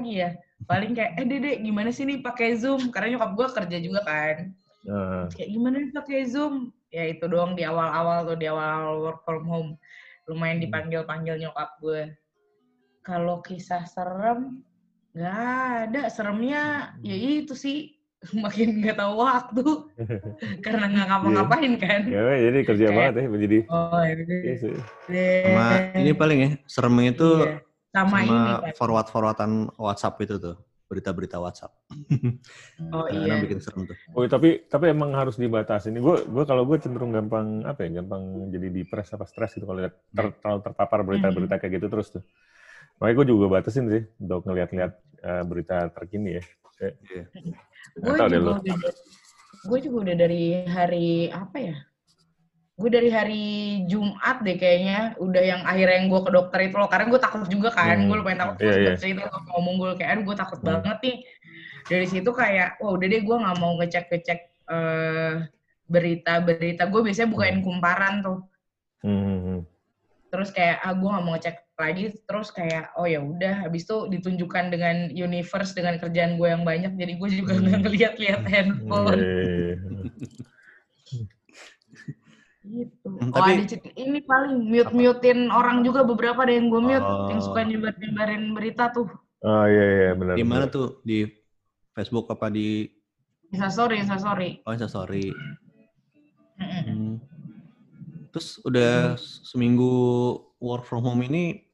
lagi 0.00 0.24
ya? 0.24 0.30
Paling 0.64 0.96
kayak 0.96 1.20
eh 1.20 1.26
Dede 1.28 1.52
gimana 1.60 1.92
sih 1.92 2.08
nih 2.08 2.24
pakai 2.24 2.56
Zoom? 2.56 2.88
Karena 2.88 3.16
nyokap 3.16 3.32
gue 3.36 3.46
kerja 3.52 3.76
juga 3.82 4.00
kan. 4.06 4.36
Eh, 4.86 5.24
Kayak 5.36 5.50
gimana 5.52 5.76
nih 5.84 5.92
pakai 5.92 6.20
Zoom? 6.24 6.72
Ya 6.88 7.04
itu 7.04 7.26
doang 7.28 7.52
di 7.52 7.66
awal-awal 7.66 8.24
tuh 8.24 8.38
di 8.40 8.48
awal 8.48 9.04
work 9.04 9.20
from 9.28 9.44
home. 9.44 9.70
Lumayan 10.24 10.64
dipanggil-panggil 10.64 11.36
nyokap 11.44 11.76
gue. 11.84 12.16
Kalau 13.04 13.44
kisah 13.44 13.84
serem 13.86 14.64
nggak 15.16 15.36
ada. 15.88 16.02
Seremnya 16.06 16.62
ya 17.00 17.16
itu 17.16 17.56
sih 17.56 17.96
makin 18.44 18.80
nggak 18.80 18.96
tahu 18.96 19.14
waktu 19.16 19.64
karena 20.64 20.84
nggak 20.88 21.06
ngapa-ngapain 21.08 21.72
kan. 21.78 22.00
ya 22.04 22.20
jadi 22.48 22.58
kerja 22.62 22.86
Kayak- 22.86 22.96
banget 22.96 23.14
ya 23.16 23.26
menjadi. 23.28 23.58
Oh, 23.68 24.00
ya 24.00 24.14
Iya. 25.08 25.42
Sama 25.46 25.66
ini 25.96 26.10
paling 26.12 26.38
ya, 26.38 26.50
seremnya 26.64 27.10
itu 27.12 27.28
Iya. 27.40 27.56
sama, 27.92 28.16
ini 28.20 28.28
sama 28.28 28.60
kan. 28.60 28.72
forward-forwardan 28.76 29.52
WhatsApp 29.76 30.20
itu 30.20 30.36
tuh. 30.36 30.56
Berita-berita 30.86 31.42
WhatsApp. 31.42 31.74
Oh 32.94 33.02
Kadang-kadang 33.04 33.26
iya. 33.26 33.42
bikin 33.42 33.58
serem 33.58 33.82
tuh. 33.84 33.96
Oh, 34.12 34.22
tapi 34.24 34.62
tapi 34.64 34.84
emang 34.86 35.10
harus 35.12 35.34
dibatasi. 35.34 35.90
Ini 35.90 35.98
gue 35.98 36.16
gue 36.24 36.44
kalau 36.44 36.62
gue 36.62 36.78
cenderung 36.78 37.10
gampang 37.10 37.64
apa 37.64 37.82
ya, 37.82 37.98
gampang 37.98 38.22
jadi 38.48 38.70
depres 38.70 39.10
apa 39.10 39.24
stres 39.24 39.50
gitu 39.52 39.66
kalau 39.66 39.82
lihat 39.82 39.96
ter- 40.08 40.36
terlalu 40.38 40.60
terpapar 40.62 41.02
berita-berita 41.02 41.56
kayak 41.56 41.72
gitu 41.74 41.86
terus 41.88 42.08
tuh. 42.10 42.22
Makanya 42.96 43.14
gue 43.14 43.26
juga 43.28 43.44
batasin 43.50 43.86
sih 43.86 44.02
untuk 44.16 44.40
ngeliat-ngeliat 44.44 44.92
eh, 45.20 45.42
berita 45.44 45.76
terkini 45.90 46.40
ya. 46.40 46.44
Iya. 46.76 47.24
gue 47.96 48.04
Nggak 48.04 48.16
tahu 48.18 48.28
deh 48.28 48.38
juga 48.38 48.52
udah 48.60 48.76
gue 49.66 49.78
juga 49.80 49.96
udah 50.04 50.16
dari 50.16 50.44
hari 50.64 51.06
apa 51.32 51.56
ya 51.58 51.76
gue 52.76 52.90
dari 52.92 53.08
hari 53.08 53.44
Jumat 53.88 54.44
deh 54.44 54.54
kayaknya 54.54 55.16
udah 55.16 55.40
yang 55.40 55.62
akhirnya 55.64 55.96
yang 55.96 56.08
gue 56.12 56.20
ke 56.20 56.30
dokter 56.30 56.58
itu 56.68 56.76
loh 56.76 56.84
karena 56.86 57.08
gue 57.08 57.16
takut 57.16 57.48
juga 57.48 57.72
kan 57.72 57.96
Hmm. 57.96 58.06
gue 58.06 58.16
lumayan 58.20 58.40
takut 58.44 58.56
Iya, 58.60 58.68
terus 58.68 58.76
iya. 58.76 58.84
gue 58.84 58.96
cerita 59.00 59.22
gue 59.24 59.40
ngomong 59.48 59.74
gue 59.80 59.90
kayak 59.96 60.10
aduh 60.12 60.24
gue 60.28 60.36
takut 60.36 60.58
Hmm. 60.60 60.66
banget 60.68 60.98
nih 61.00 61.16
dari 61.88 62.06
situ 62.06 62.30
kayak 62.30 62.68
wah 62.76 62.90
udah 62.92 63.06
deh 63.08 63.22
gue 63.24 63.36
nggak 63.40 63.56
mau 63.56 63.72
ngecek 63.80 64.04
ngecek 64.12 64.40
eh, 64.68 65.32
berita-berita 65.86 66.82
gue 66.84 67.00
biasanya 67.00 67.28
bukain 67.32 67.58
kumparan 67.64 68.20
tuh 68.20 68.38
Hmm, 69.00 69.08
hmm, 69.08 69.24
hmm. 69.24 69.35
Terus 70.36 70.52
kayak 70.52 70.84
ah 70.84 70.92
gue 70.92 71.08
nggak 71.08 71.24
mau 71.24 71.32
ngecek 71.32 71.56
lagi 71.76 72.04
terus 72.22 72.52
kayak 72.52 72.92
oh 72.94 73.08
ya 73.08 73.18
udah 73.18 73.64
habis 73.64 73.88
itu 73.88 74.04
ditunjukkan 74.12 74.68
dengan 74.68 75.08
universe 75.08 75.72
dengan 75.72 75.96
kerjaan 75.96 76.36
gue 76.36 76.44
yang 76.46 76.60
banyak 76.60 76.92
jadi 76.92 77.12
gue 77.16 77.28
juga 77.34 77.52
Hmm. 77.52 77.64
nggak 77.64 77.80
ngeliat-liat 77.82 78.42
handphone 78.44 79.16
Iya, 79.16 79.32
iya, 79.32 79.48
iya. 79.48 79.74
gitu. 82.66 83.08
Hmm, 83.08 83.30
oh 83.30 83.38
tapi- 83.40 83.62
ada 83.62 83.78
ini 83.96 84.18
paling 84.20 84.54
mute 84.60 84.92
mutein 84.92 85.48
orang 85.48 85.80
juga 85.80 86.02
beberapa 86.02 86.44
ada 86.44 86.52
yang 86.52 86.68
gue 86.68 86.82
mute 86.82 87.00
Oh. 87.00 87.32
yang 87.32 87.40
suka 87.40 87.64
nyebar 87.64 87.96
nyebarin 87.96 88.52
berita 88.52 88.92
tuh 88.92 89.08
Oh 89.40 89.64
iya 89.64 89.84
iya 89.86 90.10
benar. 90.12 90.34
Di 90.34 90.42
mana 90.42 90.64
tuh? 90.66 91.00
Di 91.00 91.28
Facebook 91.92 92.28
apa 92.28 92.50
di 92.50 92.88
sorry 93.64 94.02
sorry 94.02 94.58
Oh, 94.66 94.74
Instastory. 94.74 95.30
Mm-mm. 96.58 96.82
Hmm. 96.82 97.14
Terus 98.36 98.60
udah 98.68 99.16
seminggu 99.48 99.88
work 100.60 100.84
from 100.84 101.00
home 101.00 101.24
ini 101.24 101.64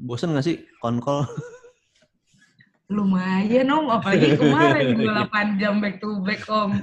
bosan 0.00 0.32
nggak 0.32 0.48
sih 0.48 0.56
konkol? 0.80 1.28
lumayan 2.88 3.68
om 3.68 3.92
apalagi 3.92 4.34
kemarin 4.40 4.96
gue 4.96 5.04
8 5.04 5.60
jam 5.60 5.84
back 5.84 6.00
to 6.00 6.16
back 6.24 6.40
om 6.48 6.80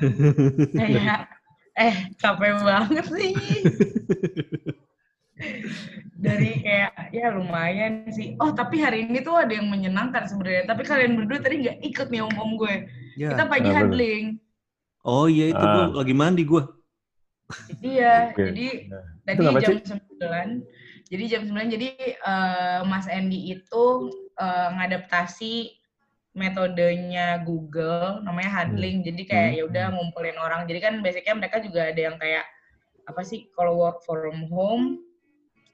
kayak 0.77 1.25
eh 1.89 2.05
capek 2.21 2.53
banget 2.61 3.05
sih 3.09 3.33
dari 6.13 6.61
kayak 6.61 7.09
ya 7.09 7.33
lumayan 7.33 8.05
sih 8.13 8.37
oh 8.37 8.53
tapi 8.53 8.77
hari 8.77 9.09
ini 9.09 9.25
tuh 9.25 9.41
ada 9.41 9.57
yang 9.57 9.73
menyenangkan 9.73 10.29
sebenarnya 10.29 10.69
tapi 10.69 10.85
kalian 10.85 11.17
berdua 11.17 11.41
tadi 11.41 11.65
nggak 11.65 11.81
ikut 11.81 12.07
nih 12.13 12.21
om 12.21 12.35
om 12.37 12.61
gue 12.61 12.85
Ya. 13.17 13.33
kita 13.33 13.49
pagi 13.49 13.65
tuh? 13.65 13.73
huddling 13.73 14.25
Oh 15.01 15.25
iya 15.25 15.49
itu 15.49 15.65
gua 15.65 15.89
Ah. 15.89 16.03
lagi 16.03 16.13
mandi 16.13 16.43
gua. 16.45 16.76
Iya 17.83 18.31
Oke. 18.31 18.51
jadi 18.51 18.67
Nah, 18.91 19.03
tadi 19.23 19.43
jam 19.63 19.77
9 19.83 20.49
jadi 21.07 21.23
jam 21.27 21.41
9 21.47 21.67
jadi 21.71 21.89
eh, 22.15 22.79
Mas 22.83 23.07
Andy 23.07 23.55
itu 23.55 23.85
eh, 24.35 24.69
ngadaptasi 24.75 25.77
metodenya 26.37 27.41
Google 27.41 28.21
namanya 28.21 28.61
huddling 28.61 29.01
jadi 29.01 29.21
kayak 29.25 29.49
Hmm. 29.49 29.57
ya 29.57 29.63
udah 29.65 29.85
ngumpulin 29.97 30.37
orang 30.37 30.69
jadi 30.69 30.79
kan 30.85 30.93
basicnya 31.01 31.33
mereka 31.33 31.57
juga 31.57 31.89
ada 31.89 31.97
yang 31.97 32.17
kayak 32.21 32.45
apa 33.09 33.21
sih 33.25 33.49
kalau 33.57 33.81
work 33.81 34.05
from 34.05 34.45
home 34.51 35.01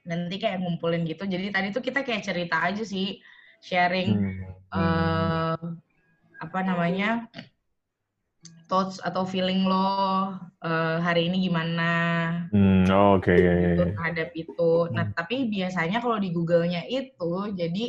nanti 0.08 0.40
kayak 0.40 0.64
ngumpulin 0.64 1.04
gitu 1.04 1.28
jadi 1.28 1.52
tadi 1.52 1.68
tuh 1.68 1.84
kita 1.84 2.00
kayak 2.00 2.24
cerita 2.24 2.64
aja 2.64 2.80
sih 2.80 3.20
sharing 3.60 4.16
hmm, 4.16 4.32
hmm. 4.72 4.80
eh 4.80 5.56
apa 6.40 6.58
namanya 6.60 7.28
thoughts 8.64 8.96
atau 9.04 9.28
feeling 9.28 9.68
lo 9.68 10.32
eh, 10.64 10.96
hari 11.00 11.28
ini 11.28 11.48
gimana 11.48 11.92
Hmm, 12.54 12.86
oh, 12.88 13.18
oke 13.18 13.34
iya 13.34 13.52
iya. 13.54 13.68
gitu 13.74 13.82
iya. 13.82 13.94
terhadap 13.98 14.28
itu. 14.38 14.70
Nah, 14.94 15.10
tapi 15.12 15.50
biasanya 15.50 15.98
kalau 15.98 16.16
di 16.22 16.30
Google-nya 16.30 16.86
itu, 16.86 17.32
jadi 17.56 17.84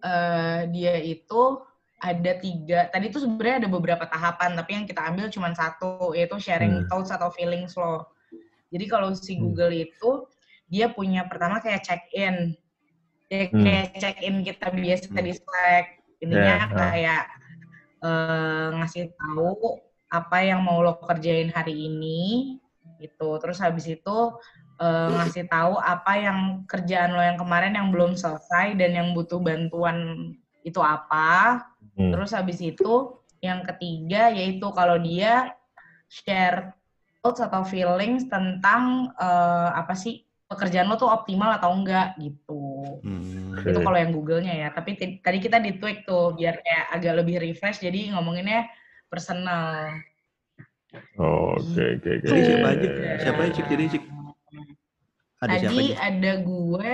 eh, 0.00 0.60
dia 0.72 0.94
itu 1.02 1.42
ada 1.98 2.32
tiga. 2.38 2.86
Tadi 2.94 3.10
tuh 3.10 3.26
sebenarnya 3.26 3.66
ada 3.66 3.68
beberapa 3.68 4.04
tahapan, 4.06 4.54
tapi 4.54 4.70
yang 4.78 4.86
kita 4.86 5.02
ambil 5.02 5.26
cuma 5.34 5.50
satu, 5.52 6.14
yaitu 6.14 6.38
sharing 6.38 6.82
Hmm. 6.82 6.86
thoughts 6.86 7.10
atau 7.10 7.28
feelings 7.34 7.74
lo. 7.74 8.06
Jadi 8.70 8.84
kalau 8.86 9.10
si 9.18 9.34
Hmm. 9.34 9.50
Google 9.50 9.74
itu 9.74 10.10
dia 10.70 10.88
punya 10.92 11.26
pertama 11.26 11.58
kayak 11.58 11.82
check 11.82 12.06
in, 12.14 12.54
ya, 13.28 13.50
Hmm. 13.50 13.60
kayak 13.64 13.86
check 13.98 14.18
in 14.22 14.46
kita 14.46 14.70
biasa 14.70 15.10
Hmm. 15.10 15.26
di 15.26 15.32
Slack. 15.34 15.86
Intinya 16.22 16.56
Yeah, 16.58 16.64
ah. 16.70 16.78
kayak 16.94 17.24
eh, 17.98 18.68
ngasih 18.78 19.04
tahu 19.18 19.82
apa 20.08 20.40
yang 20.40 20.64
mau 20.64 20.80
lo 20.80 20.96
kerjain 21.04 21.52
hari 21.52 21.88
ini 21.88 22.56
gitu. 22.98 23.38
Terus 23.38 23.60
habis 23.60 23.86
itu 23.88 24.16
eh, 24.80 25.08
ngasih 25.12 25.46
tahu 25.46 25.76
apa 25.78 26.12
yang 26.18 26.38
kerjaan 26.64 27.14
lo 27.14 27.22
yang 27.22 27.38
kemarin 27.38 27.76
yang 27.76 27.88
belum 27.92 28.16
selesai 28.16 28.74
dan 28.74 28.90
yang 28.96 29.08
butuh 29.12 29.38
bantuan 29.38 30.32
itu 30.64 30.80
apa. 30.80 31.62
Hmm. 31.94 32.12
Terus 32.12 32.32
habis 32.34 32.58
itu 32.60 33.20
yang 33.38 33.62
ketiga 33.62 34.34
yaitu 34.34 34.66
kalau 34.74 34.98
dia 34.98 35.54
share 36.10 36.74
thoughts 37.22 37.44
atau 37.44 37.62
feelings 37.62 38.26
tentang 38.26 39.12
eh, 39.14 39.70
apa 39.76 39.92
sih 39.92 40.24
pekerjaan 40.48 40.88
lo 40.88 40.96
tuh 40.96 41.12
optimal 41.12 41.60
atau 41.60 41.76
enggak 41.76 42.16
gitu. 42.16 42.96
Hmm. 43.04 43.60
Itu 43.60 43.84
kalau 43.84 44.00
yang 44.00 44.16
Google-nya 44.16 44.56
ya. 44.56 44.68
Tapi 44.72 45.20
tadi 45.20 45.38
kita 45.44 45.60
di 45.60 45.76
tweak 45.76 46.08
tuh 46.08 46.32
biar 46.32 46.64
kayak 46.64 46.86
agak 46.96 47.14
lebih 47.20 47.36
refresh 47.36 47.84
jadi 47.84 48.16
ngomonginnya 48.16 48.64
personal. 49.08 49.92
Oh, 51.20 51.56
Oke 51.60 52.00
oke 52.00 52.08
oke. 52.16 52.26
Jadi 52.28 52.40
siapa 52.46 52.66
aja? 52.72 52.88
Siapa 53.20 53.40
aja 53.44 53.52
Cik? 53.52 53.66
Jadi 53.68 53.84
Cik? 53.92 54.04
Ada 55.38 55.54
siapa 55.60 55.78
Tadi 55.78 55.86
aja? 55.92 55.94
ada 56.08 56.32
gue, 56.40 56.92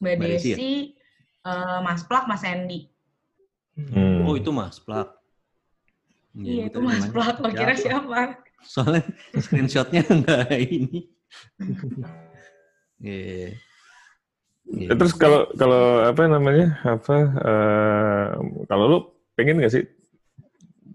Mbak 0.00 0.14
Mbak 0.20 0.28
Desi 0.28 0.48
ya? 0.52 0.56
Desi, 0.56 0.72
eh, 1.46 1.78
Mas 1.80 2.02
Plak, 2.04 2.24
Mas 2.28 2.42
Andy. 2.44 2.80
Hmm. 3.80 4.28
Oh 4.28 4.34
itu 4.36 4.50
Mas 4.52 4.76
Plak. 4.76 5.08
Iya, 6.36 6.68
itu 6.68 6.78
Mas 6.84 7.06
Plak. 7.08 7.36
Lo 7.40 7.48
kira 7.50 7.74
siapa? 7.74 8.38
Soalnya 8.60 9.02
screenshotnya 9.34 10.04
nggak 10.20 10.48
ini. 10.60 11.08
Iya. 13.00 13.56
Iya. 14.68 14.92
Ya, 14.92 14.92
Terus 14.92 15.16
kalau 15.16 15.48
kalau 15.56 16.04
apa 16.04 16.20
namanya 16.28 16.76
apa 16.84 17.16
eh, 17.32 18.26
kalau 18.68 18.84
lu 18.86 18.98
pengen 19.32 19.56
nggak 19.56 19.72
sih 19.72 19.84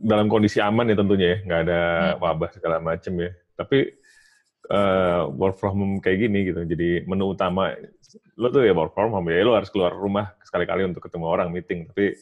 dalam 0.05 0.29
kondisi 0.29 0.61
aman 0.61 0.85
ya 0.85 0.95
tentunya 0.95 1.27
ya. 1.27 1.37
Nggak 1.41 1.59
ada 1.65 1.79
Hmm. 1.81 2.21
wabah 2.21 2.49
segala 2.53 2.77
macem 2.79 3.13
ya. 3.17 3.29
Tapi 3.57 3.79
eh, 4.65 5.21
work 5.37 5.57
from 5.57 5.77
home 5.77 5.95
kayak 5.97 6.25
gini 6.25 6.49
gitu. 6.49 6.61
Jadi 6.61 7.05
menu 7.05 7.33
utama 7.33 7.73
lo 8.37 8.47
tuh 8.49 8.65
ya 8.65 8.73
work 8.73 8.93
from 8.93 9.11
home 9.11 9.29
ya 9.29 9.41
lo 9.41 9.53
harus 9.53 9.69
keluar 9.69 9.93
rumah 9.93 10.33
sekali-kali 10.41 10.85
untuk 10.85 11.05
ketemu 11.05 11.25
orang 11.25 11.49
meeting. 11.49 11.85
Tapi 11.89 12.13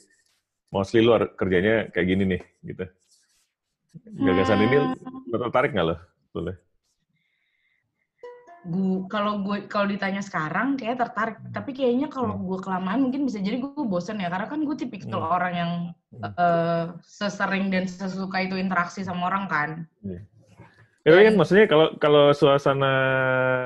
mostly 0.68 1.00
lo 1.00 1.16
kerjanya 1.36 1.88
kayak 1.88 2.08
gini 2.08 2.24
nih 2.36 2.42
gitu. 2.66 2.86
Gagasan 4.20 4.60
ini 4.60 4.76
lo 5.30 5.36
tertarik 5.40 5.72
nggak 5.72 5.88
lo 5.88 5.96
boleh? 6.34 6.56
Gue 8.64 9.04
kalau 9.12 9.44
gue 9.44 9.68
kalau 9.68 9.92
ditanya 9.92 10.24
sekarang 10.24 10.80
kayak 10.80 10.96
tertarik. 11.00 11.38
Tapi 11.52 11.76
kayaknya 11.76 12.08
kalau 12.08 12.40
gue 12.40 12.60
kelamaan 12.60 13.04
mungkin 13.04 13.28
bisa 13.28 13.40
jadi 13.40 13.60
gue 13.60 13.86
bosen 13.88 14.24
ya. 14.24 14.32
Karena 14.32 14.48
kan 14.48 14.64
gue 14.64 14.76
tipikal 14.76 15.20
Hmm. 15.20 15.36
orang 15.36 15.54
yang 15.54 15.72
eh, 16.22 16.86
sesering 17.02 17.74
dan 17.74 17.90
sesuka 17.90 18.38
itu 18.42 18.56
interaksi 18.56 19.02
sama 19.02 19.28
orang 19.32 19.46
kan 19.50 19.70
Ya, 21.04 21.12
tapi 21.12 21.28
kan 21.28 21.36
Dan- 21.36 21.40
maksudnya 21.44 21.66
kalau 21.68 21.88
kalau 22.00 22.26
suasana 22.32 22.94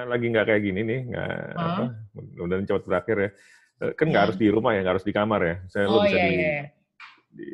lagi 0.10 0.25
nggak 0.34 0.50
kayak 0.50 0.63
gini 0.66 0.82
nih, 0.82 1.00
nggak 1.13 1.30
apa, 1.54 1.84
mudah-mudahan 2.18 2.66
cepat 2.66 2.84
berakhir 2.89 3.18
ya. 3.22 3.30
Eh, 3.77 3.92
Kan 3.94 4.10
nggak 4.10 4.18
Hmm. 4.18 4.25
harus 4.34 4.38
di 4.42 4.48
rumah 4.50 4.74
ya, 4.74 4.82
nggak 4.82 4.96
harus 4.98 5.06
di 5.06 5.13
kamar 5.13 5.42
ya. 5.46 5.56
Saya 5.70 5.86
lo 5.86 6.01
oh 6.01 6.04
bisa 6.10 6.18
iya 6.18 6.25
di, 6.25 6.34
iya 6.34 6.62
di 7.30 7.50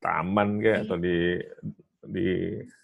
taman 0.00 0.48
kayak 0.56 0.78
atau 0.88 0.96
di 0.96 1.16
di 2.08 2.28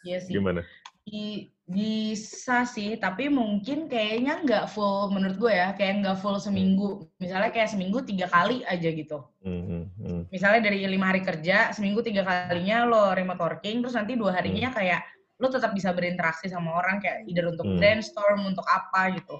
iya 0.05 0.19
sih 0.21 0.29
gimana? 0.37 0.61
Bi- 1.09 1.52
bisa 1.63 2.67
sih 2.67 2.99
tapi 2.99 3.31
mungkin 3.31 3.87
kayaknya 3.87 4.43
nggak 4.43 4.67
full 4.67 5.15
menurut 5.15 5.39
gue 5.39 5.53
ya 5.55 5.71
kayak 5.73 6.03
nggak 6.03 6.19
full 6.19 6.37
seminggu 6.37 7.07
misalnya 7.17 7.55
kayak 7.55 7.71
seminggu 7.71 8.03
tiga 8.03 8.27
kali 8.27 8.67
aja 8.67 8.91
gitu 8.91 9.23
Hmm, 9.43 9.63
hmm, 9.67 9.85
hmm. 9.99 10.21
misalnya 10.31 10.71
dari 10.71 10.87
lima 10.87 11.11
hari 11.11 11.23
kerja 11.23 11.71
seminggu 11.71 12.03
tiga 12.03 12.23
kalinya 12.23 12.87
lo 12.87 13.11
remote 13.11 13.39
working 13.39 13.83
terus 13.83 13.95
nanti 13.95 14.15
dua 14.15 14.35
harinya 14.35 14.71
kayak 14.71 15.03
lo 15.39 15.51
tetap 15.51 15.75
bisa 15.75 15.91
berinteraksi 15.91 16.47
sama 16.47 16.79
orang 16.79 16.99
kayak 16.99 17.27
either 17.27 17.51
untuk 17.51 17.67
Hmm. 17.67 17.79
brainstorm 17.79 18.43
untuk 18.47 18.67
apa 18.67 19.15
gitu 19.15 19.39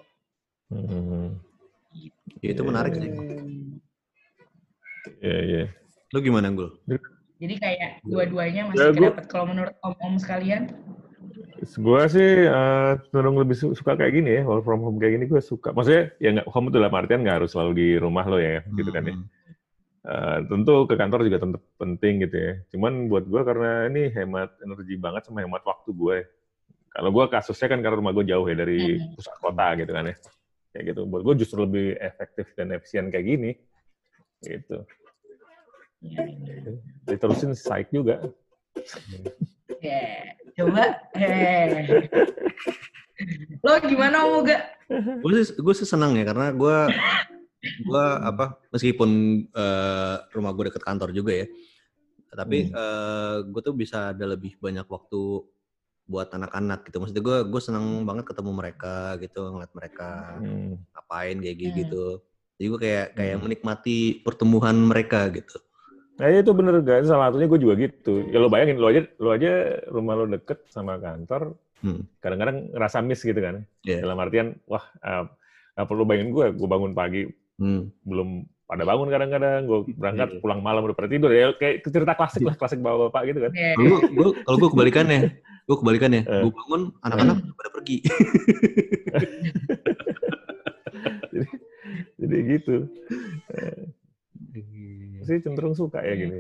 Hmm, 0.73 0.87
hmm, 0.89 1.03
hmm. 1.05 1.29
Ya, 2.41 2.49
itu 2.57 2.63
menarik 2.65 2.97
sih. 2.97 3.13
Iya, 5.21 5.39
iya. 5.45 5.65
Lu 6.11 6.19
gimana, 6.19 6.49
Gul? 6.51 6.81
jadi 7.37 7.55
kayak 7.59 7.91
dua-duanya 8.03 8.63
Ya, 8.65 8.69
masih 8.71 8.87
gua- 8.95 9.13
kedapat 9.13 9.25
kalau 9.29 9.45
menurut 9.51 9.75
om-om 9.83 10.15
sekalian 10.17 10.71
Gue 11.63 12.03
sih 12.11 12.31
eh, 12.43 12.93
cenderung 13.07 13.39
lebih 13.39 13.55
su- 13.55 13.75
suka 13.79 13.95
kayak 13.95 14.13
gini 14.13 14.31
ya, 14.35 14.43
work 14.43 14.67
from 14.67 14.83
home 14.83 14.99
kayak 14.99 15.15
gini 15.15 15.25
gue 15.31 15.39
suka. 15.39 15.71
Maksudnya 15.71 16.11
ya 16.19 16.29
nggak 16.35 16.49
home 16.51 16.67
itu 16.69 16.77
dalam 16.83 16.93
artian 16.93 17.23
nggak 17.23 17.37
harus 17.39 17.51
selalu 17.55 17.73
di 17.79 17.89
rumah 18.03 18.27
lo 18.27 18.43
ya, 18.43 18.67
gitu 18.75 18.91
kan 18.91 19.03
ya. 19.07 19.15
Hmm. 19.15 19.27
Eh, 20.03 20.39
tentu 20.51 20.75
ke 20.91 20.95
kantor 20.99 21.23
juga 21.23 21.39
tentu 21.39 21.59
penting 21.79 22.27
gitu 22.27 22.35
ya. 22.35 22.53
Cuman 22.75 23.07
buat 23.07 23.23
gue 23.23 23.41
karena 23.47 23.87
ini 23.87 24.11
hemat 24.11 24.51
energi 24.59 24.99
banget 24.99 25.23
sama 25.31 25.47
hemat 25.47 25.63
waktu 25.63 25.91
gue. 25.95 26.19
Kalau 26.91 27.11
gue 27.15 27.25
kasusnya 27.31 27.69
kan 27.71 27.79
karena 27.79 27.97
rumah 28.03 28.13
gue 28.13 28.27
jauh 28.27 28.43
ya 28.45 28.57
dari 28.59 28.99
Mhm. 28.99 29.15
pusat 29.15 29.37
kota 29.39 29.67
gitu 29.79 29.93
kan 29.95 30.05
ya. 30.11 30.17
Kayak 30.75 30.85
gitu. 30.91 31.01
Buat 31.07 31.23
gue 31.23 31.35
justru 31.47 31.59
lebih 31.63 31.95
efektif 31.95 32.51
dan 32.59 32.75
efisien 32.75 33.07
kayak 33.09 33.27
gini. 33.31 33.51
Gitu. 34.43 34.83
ya, 36.03 36.27
ya. 36.27 36.75
Diterusin 37.07 37.55
psych 37.55 37.87
juga. 37.95 38.19
Ya, 39.83 40.03
coba 40.55 40.83
eh 41.19 41.99
lo 43.63 43.73
gimana 43.83 44.27
om 44.27 44.43
Uga? 44.43 44.59
gue 45.23 45.43
sih 45.43 45.59
gue 45.59 45.75
sih 45.75 45.89
senang 45.89 46.15
ya 46.15 46.23
karena 46.23 46.55
gue 46.55 46.77
gue 47.83 48.05
apa 48.23 48.59
meskipun 48.71 49.11
eh, 49.49 50.17
rumah 50.31 50.51
gue 50.55 50.71
deket 50.71 50.83
kantor 50.83 51.11
juga 51.11 51.35
ya 51.35 51.47
tapi 52.33 52.71
gue 53.45 53.61
tuh 53.61 53.75
bisa 53.75 54.15
ada 54.15 54.25
lebih 54.25 54.57
banyak 54.57 54.87
waktu 54.87 55.21
buat 56.03 56.29
anak-anak 56.31 56.87
gitu 56.87 56.99
maksudnya 56.99 57.23
gue 57.23 57.39
gue 57.47 57.61
senang 57.63 58.03
banget 58.03 58.25
ketemu 58.31 58.51
mereka 58.53 59.17
gitu 59.19 59.51
ngeliat 59.51 59.73
mereka 59.75 60.09
Hmm. 60.39 60.79
ngapain 60.93 61.37
kayak 61.39 61.57
gitu, 61.59 61.71
Hmm. 61.71 61.79
gitu. 61.79 62.05
jadi 62.59 62.67
gue 62.71 62.81
kayak 62.81 63.07
kayak 63.15 63.35
Hmm. 63.39 63.45
menikmati 63.47 63.99
pertumbuhan 64.23 64.77
mereka 64.79 65.27
gitu 65.31 65.59
Nah 66.23 66.31
itu 66.31 66.55
bener 66.55 66.79
guys, 66.87 67.11
salah 67.11 67.35
satunya 67.35 67.51
gue 67.51 67.59
juga 67.59 67.75
gitu. 67.75 68.23
Ya 68.31 68.39
lo 68.39 68.47
bayangin, 68.47 68.79
lo 68.79 68.87
aja, 68.87 69.03
lo 69.19 69.35
aja 69.35 69.51
rumah 69.91 70.15
lo 70.15 70.31
deket 70.31 70.63
sama 70.71 70.95
kantor, 71.03 71.59
Hmm. 71.83 72.07
kadang-kadang 72.23 72.71
ngerasa 72.71 73.03
miss 73.03 73.27
gitu 73.27 73.43
kan. 73.43 73.67
Iya. 73.83 74.07
Dalam 74.07 74.23
artian, 74.23 74.55
wah, 74.71 74.87
uh, 75.03 75.27
nggak 75.75 75.87
perlu 75.91 76.07
bayangin 76.07 76.31
gue, 76.31 76.47
gue 76.55 76.69
bangun 76.71 76.95
pagi, 76.95 77.27
Hmm. 77.59 77.91
belum 78.07 78.47
pada 78.71 78.87
bangun 78.87 79.11
kadang-kadang, 79.11 79.67
gue 79.67 79.79
berangkat 79.99 80.29
Iya. 80.31 80.39
pulang 80.39 80.63
malam 80.63 80.87
udah 80.87 80.95
pada 80.95 81.11
tidur. 81.11 81.35
Ya 81.35 81.51
kayak 81.59 81.83
cerita 81.83 82.15
klasik 82.15 82.47
lah, 82.47 82.55
klasik 82.55 82.79
bapak-bapak 82.79 83.23
gitu 83.27 83.39
kan. 83.43 83.53
Ya, 83.53 83.75
kalau 83.75 83.99
gue 84.07 84.29
kalau 84.47 84.57
gue 84.63 84.71
kebalikannya 84.71 85.21
gue 85.63 85.77
kebalikannya 85.79 86.23
Eh. 86.23 86.43
gue 86.43 86.53
bangun 86.55 86.83
anak-anak 87.03 87.37
udah 87.43 87.55
pada 87.59 87.71
pergi 87.71 87.99
Jadi 92.23 92.37
gitu. 92.47 92.77
Sih 95.27 95.39
cenderung 95.45 95.75
suka 95.81 95.99
ya 96.09 96.15
gini. 96.19 96.39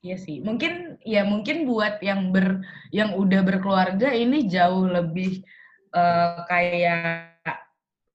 Iya 0.00 0.16
sih, 0.16 0.40
mungkin 0.40 0.96
ya 1.04 1.28
mungkin 1.28 1.68
buat 1.68 2.00
yang 2.00 2.32
ber 2.32 2.64
yang 2.88 3.12
udah 3.20 3.40
berkeluarga 3.44 4.08
ini 4.16 4.48
jauh 4.48 4.88
lebih 4.88 5.44
eh, 5.92 6.40
kayak 6.48 7.36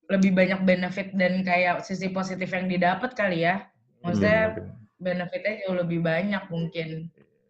lebih 0.09 0.31
banyak 0.33 0.59
benefit 0.65 1.13
dan 1.17 1.41
kayak 1.45 1.85
sisi 1.85 2.09
positif 2.09 2.49
yang 2.53 2.65
didapat 2.69 3.13
kali 3.13 3.45
ya. 3.45 3.69
Maksudnya 4.01 4.57
Hmm. 4.57 4.73
benefitnya 4.97 5.53
jauh 5.65 5.77
lebih 5.77 5.99
banyak 6.01 6.43
mungkin 6.49 6.87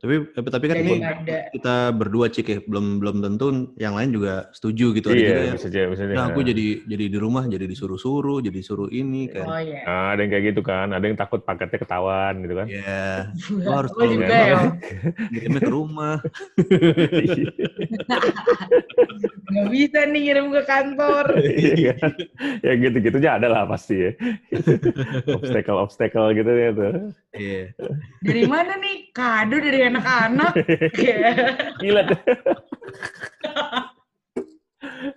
tapi 0.05 0.15
tapi 0.29 0.47
tapi 0.53 0.65
kan 0.69 0.77
ini 0.77 0.95
kita 1.51 1.89
berdua 1.91 2.29
cik 2.29 2.45
ya 2.45 2.59
belum 2.61 3.01
belum 3.01 3.15
tentu 3.19 3.47
yang 3.75 3.97
lain 3.97 4.13
juga 4.13 4.53
setuju 4.53 4.93
gitu 4.93 5.09
ada 5.09 5.17
juga 5.17 5.25
Iya, 5.25 5.41
yang 5.41 5.57
bisa 5.57 5.67
aja, 5.67 5.79
bisa 5.89 6.03
aja. 6.05 6.13
nah 6.13 6.25
aku 6.29 6.45
jadi 6.45 6.67
jadi 6.85 7.05
di 7.09 7.17
rumah 7.17 7.43
jadi 7.45 7.65
disuruh-suruh 7.65 8.37
jadi 8.39 8.59
suruh 8.61 8.85
ini 8.87 9.25
kan 9.27 9.45
oh 9.45 9.57
ya. 9.57 9.81
Nah, 9.81 10.13
ada 10.13 10.21
yang 10.21 10.31
kayak 10.31 10.45
gitu 10.53 10.61
kan, 10.61 10.93
ada 10.93 11.01
yang 11.01 11.17
takut 11.17 11.41
paketnya 11.41 11.81
ketahuan 11.81 12.45
gitu 12.45 12.53
kan. 12.53 12.67
ya 12.77 13.33
lo 13.65 13.71
harus 13.73 13.89
Oh 13.89 13.97
tahu 13.97 14.13
juga 14.13 14.25
kan. 14.29 14.37
ya. 14.45 14.61
ngirimnya 15.33 15.61
ke 15.65 15.71
rumah 15.73 16.15
Nggak 19.45 19.67
bisa 19.71 19.99
nih 20.09 20.21
ngirim 20.25 20.47
ke 20.51 20.61
kantor. 20.65 21.25
Iya 21.39 21.93
ya 22.59 22.71
gitu-gitu 22.75 23.17
aja 23.21 23.37
ada 23.39 23.47
lah 23.47 23.63
pasti 23.65 23.95
ya. 23.95 24.11
Obstacle-obstacle 25.29 26.33
gitu 26.35 26.51
ya 26.51 26.69
tuh. 26.73 26.93
iya 27.31 27.71
Dari 28.19 28.43
mana 28.45 28.75
nih? 28.75 29.13
Kado 29.15 29.55
dari 29.55 29.79
anak-anak. 29.95 30.51
Gila 31.81 32.01
tuh. 32.12 32.19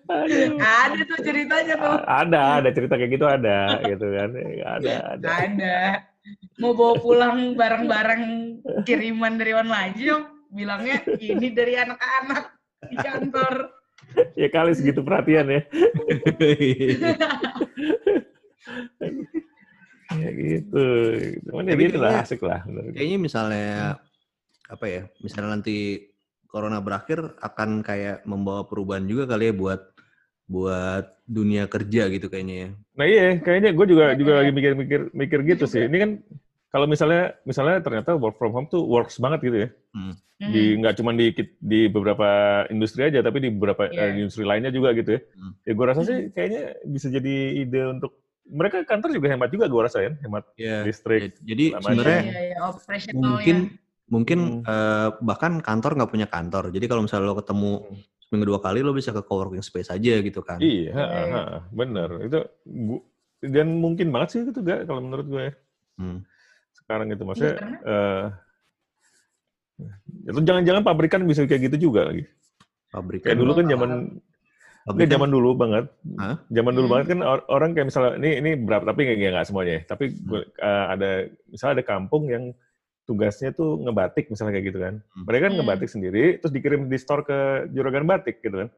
Aduh. 0.08 0.56
Ada 0.58 1.00
tuh 1.04 1.18
ceritanya 1.20 1.74
tuh. 1.76 1.98
Ada, 2.06 2.42
ada 2.62 2.68
cerita 2.72 2.94
kayak 2.96 3.12
gitu 3.12 3.26
ada, 3.28 3.58
gitu 3.84 4.06
kan. 4.14 4.30
Ada, 4.78 4.94
ada. 5.18 5.28
Ada. 5.28 5.78
Mau 6.60 6.72
bawa 6.76 6.94
pulang 7.00 7.56
barang-barang 7.56 8.22
kiriman 8.84 9.36
dari 9.36 9.52
online 9.56 9.94
yuk. 9.96 10.24
Bilangnya 10.48 11.04
ini 11.20 11.52
dari 11.52 11.76
anak-anak 11.76 12.56
di 12.88 12.96
kantor. 12.96 13.54
Ya 14.32 14.48
kali 14.48 14.72
segitu 14.72 15.04
perhatian 15.04 15.52
ya. 15.52 15.60
Ya 20.08 20.32
gitu. 20.32 20.84
Cuman 21.44 21.68
ya 21.68 21.76
Tapi 21.76 21.84
gitu 21.84 21.98
lah, 22.00 22.24
asik 22.24 22.40
lah. 22.40 22.64
kayaknya 22.96 23.18
misalnya 23.20 24.00
apa 24.68 24.84
ya 24.84 25.02
misalnya 25.18 25.56
nanti 25.56 26.06
corona 26.44 26.78
berakhir 26.78 27.36
akan 27.40 27.80
kayak 27.80 28.24
membawa 28.24 28.64
perubahan 28.64 29.04
juga 29.04 29.24
kali 29.26 29.48
ya 29.48 29.54
buat 29.54 29.80
buat 30.44 31.04
dunia 31.24 31.68
kerja 31.68 32.08
gitu 32.08 32.28
kayaknya 32.28 32.56
ya 32.56 32.68
Nah 32.96 33.04
iya, 33.04 33.36
kayaknya 33.36 33.70
gue 33.72 33.86
juga 33.86 34.04
Iya, 34.10 34.16
juga 34.16 34.32
iya. 34.32 34.38
lagi 34.40 34.50
mikir-mikir 34.50 35.00
mikir 35.12 35.38
gitu 35.46 35.64
Juga. 35.64 35.72
sih. 35.76 35.82
Ini 35.86 35.96
kan 36.00 36.10
kalau 36.68 36.84
misalnya 36.84 37.36
misalnya 37.44 37.78
ternyata 37.78 38.12
work 38.12 38.36
from 38.36 38.50
home 38.50 38.66
tuh 38.66 38.82
works 38.82 39.16
banget 39.16 39.40
gitu 39.40 39.56
ya. 39.62 39.68
Hmm. 39.92 40.14
Di 40.40 40.74
nggak 40.76 40.94
cuma 40.96 41.12
di 41.12 41.30
di 41.58 41.86
beberapa 41.86 42.28
industri 42.68 43.06
aja, 43.06 43.20
tapi 43.20 43.38
di 43.38 43.48
beberapa 43.48 43.86
Iya. 43.86 44.02
eh, 44.08 44.18
industri 44.18 44.42
lainnya 44.42 44.68
juga 44.68 44.90
gitu 44.92 45.14
ya. 45.14 45.20
Hmm. 45.32 45.52
Ya 45.62 45.72
gue 45.72 45.86
rasa 45.86 46.00
sih 46.02 46.18
kayaknya 46.28 46.62
bisa 46.84 47.06
jadi 47.06 47.34
ide 47.60 47.80
untuk 47.86 48.18
mereka 48.48 48.80
kantor 48.82 49.12
juga 49.12 49.28
hemat 49.28 49.48
juga 49.52 49.64
gue 49.68 49.82
rasa 49.84 49.98
ya, 50.00 50.12
hemat 50.18 50.44
ya 50.56 50.80
listrik. 50.82 51.36
jadi 51.38 51.76
Lama 51.76 51.84
sebenarnya 51.84 52.20
Iya, 52.24 52.40
iya, 52.42 52.58
operationalnya. 52.64 53.20
mungkin 53.20 53.56
mungkin 54.08 54.60
Hmm. 54.60 54.64
eh, 54.64 55.08
bahkan 55.20 55.60
kantor 55.60 55.96
nggak 55.96 56.10
punya 56.10 56.26
kantor 56.26 56.72
jadi 56.72 56.84
kalau 56.84 57.04
misalnya 57.04 57.28
lo 57.28 57.36
ketemu 57.36 57.70
Hmm. 57.84 57.96
seminggu 58.20 58.46
dua 58.46 58.60
kali 58.60 58.80
lo 58.80 58.92
bisa 58.92 59.10
ke 59.10 59.20
coworking 59.20 59.60
space 59.60 59.88
aja 59.88 60.14
gitu 60.18 60.40
kan 60.40 60.56
Iya, 60.58 60.90
Iya, 60.90 60.92
ha, 60.92 61.04
iya. 61.04 61.24
ha, 61.32 61.42
bener. 61.70 62.08
Itu 62.22 62.38
gua, 62.64 63.00
dan 63.40 63.68
mungkin 63.78 64.08
banget 64.08 64.28
sih 64.30 64.40
itu 64.42 64.58
gak 64.58 64.84
kalau 64.84 65.00
menurut 65.00 65.26
gue 65.26 65.42
ya. 65.44 65.52
Hmm. 65.96 66.20
sekarang 66.74 67.10
itu 67.10 67.20
maksudnya 67.20 67.52
Iya, 67.52 67.60
karena- 67.60 67.80
eh 67.84 68.24
itu 70.28 70.40
jangan-jangan 70.42 70.82
pabrikan 70.82 71.22
bisa 71.24 71.44
kayak 71.44 71.70
gitu 71.70 71.88
juga 71.90 72.10
lagi. 72.10 72.24
pabrik 72.88 73.20
Kayak 73.20 73.38
dulu 73.38 73.52
kan 73.52 73.64
Kalau- 73.64 73.72
zaman 73.76 73.90
pabrik 74.82 74.96
Nggak, 75.04 75.12
zaman 75.12 75.28
dulu 75.28 75.48
banget. 75.52 75.84
Hah? 76.16 76.36
Zaman 76.48 76.72
dulu 76.72 76.86
Hmm. 76.88 76.94
banget 76.96 77.06
kan 77.12 77.18
or- 77.20 77.46
orang 77.48 77.70
kayak 77.72 77.86
misalnya 77.92 78.12
ini 78.16 78.30
ini 78.40 78.50
berapa 78.56 78.84
tapi 78.84 79.00
nggak 79.04 79.32
nggak 79.36 79.46
semuanya. 79.46 79.72
ya. 79.76 79.82
Tapi 79.84 80.04
gue- 80.16 80.48
eh, 80.48 80.84
ada 80.88 81.10
misalnya 81.46 81.74
ada 81.76 81.84
kampung 81.84 82.22
yang 82.26 82.44
tugasnya 83.08 83.50
tuh 83.50 83.80
ngebatik 83.80 84.28
misalnya 84.28 84.52
kayak 84.52 84.66
gitu 84.68 84.78
kan. 84.78 84.94
Hmm. 85.16 85.24
Mereka 85.24 85.42
kan 85.42 85.50
Hmm. 85.50 85.58
ngebatik 85.58 85.88
sendiri 85.88 86.24
terus 86.36 86.52
dikirim 86.52 86.80
di 86.86 86.98
store 87.00 87.24
ke 87.24 87.38
juragan 87.72 88.04
batik 88.04 88.44
gitu 88.44 88.62
kan. 88.62 88.68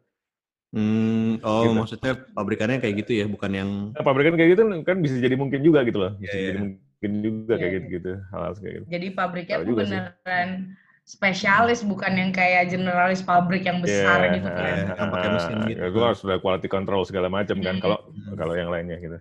Hmm, 0.71 1.43
oh 1.43 1.66
Gitu. 1.66 1.75
maksudnya 1.75 2.12
pabrikannya 2.31 2.79
kayak 2.79 2.95
gitu 3.03 3.12
ya 3.19 3.27
bukan 3.27 3.51
yang 3.51 3.71
Nah, 3.90 4.07
pabrikan 4.07 4.38
kayak 4.38 4.55
gitu 4.55 4.62
kan 4.87 4.97
bisa 5.03 5.19
jadi 5.19 5.35
mungkin 5.35 5.61
juga 5.61 5.83
gitu 5.83 5.99
loh. 5.99 6.14
Bisa 6.14 6.31
Iya, 6.31 6.38
iya. 6.38 6.47
jadi 6.47 6.59
mungkin 6.62 7.11
juga 7.19 7.53
Iya, 7.53 7.59
kayak 7.59 7.66
iya. 7.66 7.77
gitu-gitu 7.83 8.11
hal-hal 8.31 8.53
kayak 8.55 8.75
gitu. 8.79 8.85
Jadi 8.87 9.07
pabriknya 9.11 9.57
tuh 9.59 9.66
juga 9.66 9.83
sih. 9.83 9.99
beneran 9.99 10.49
spesialis 11.03 11.83
bukan 11.83 12.12
yang 12.14 12.31
kayak 12.31 12.71
generalis 12.71 13.19
pabrik 13.19 13.66
yang 13.66 13.83
besar 13.83 14.31
Iya, 14.31 14.38
gitu 14.38 14.47
kan. 14.49 14.62
Iya, 14.79 14.95
kan 14.95 15.07
pakai 15.11 15.29
mesin 15.35 15.57
gitu. 15.66 15.79
Ya, 15.83 15.88
gue 15.90 16.05
harus 16.07 16.21
ada 16.23 16.37
quality 16.38 16.69
control 16.71 17.03
segala 17.03 17.27
macam 17.27 17.59
kan. 17.59 17.75
Hmm. 17.75 17.83
Kalau 17.83 17.99
kalau 18.38 18.55
yang 18.55 18.71
lainnya 18.71 18.95
gitu. 19.03 19.19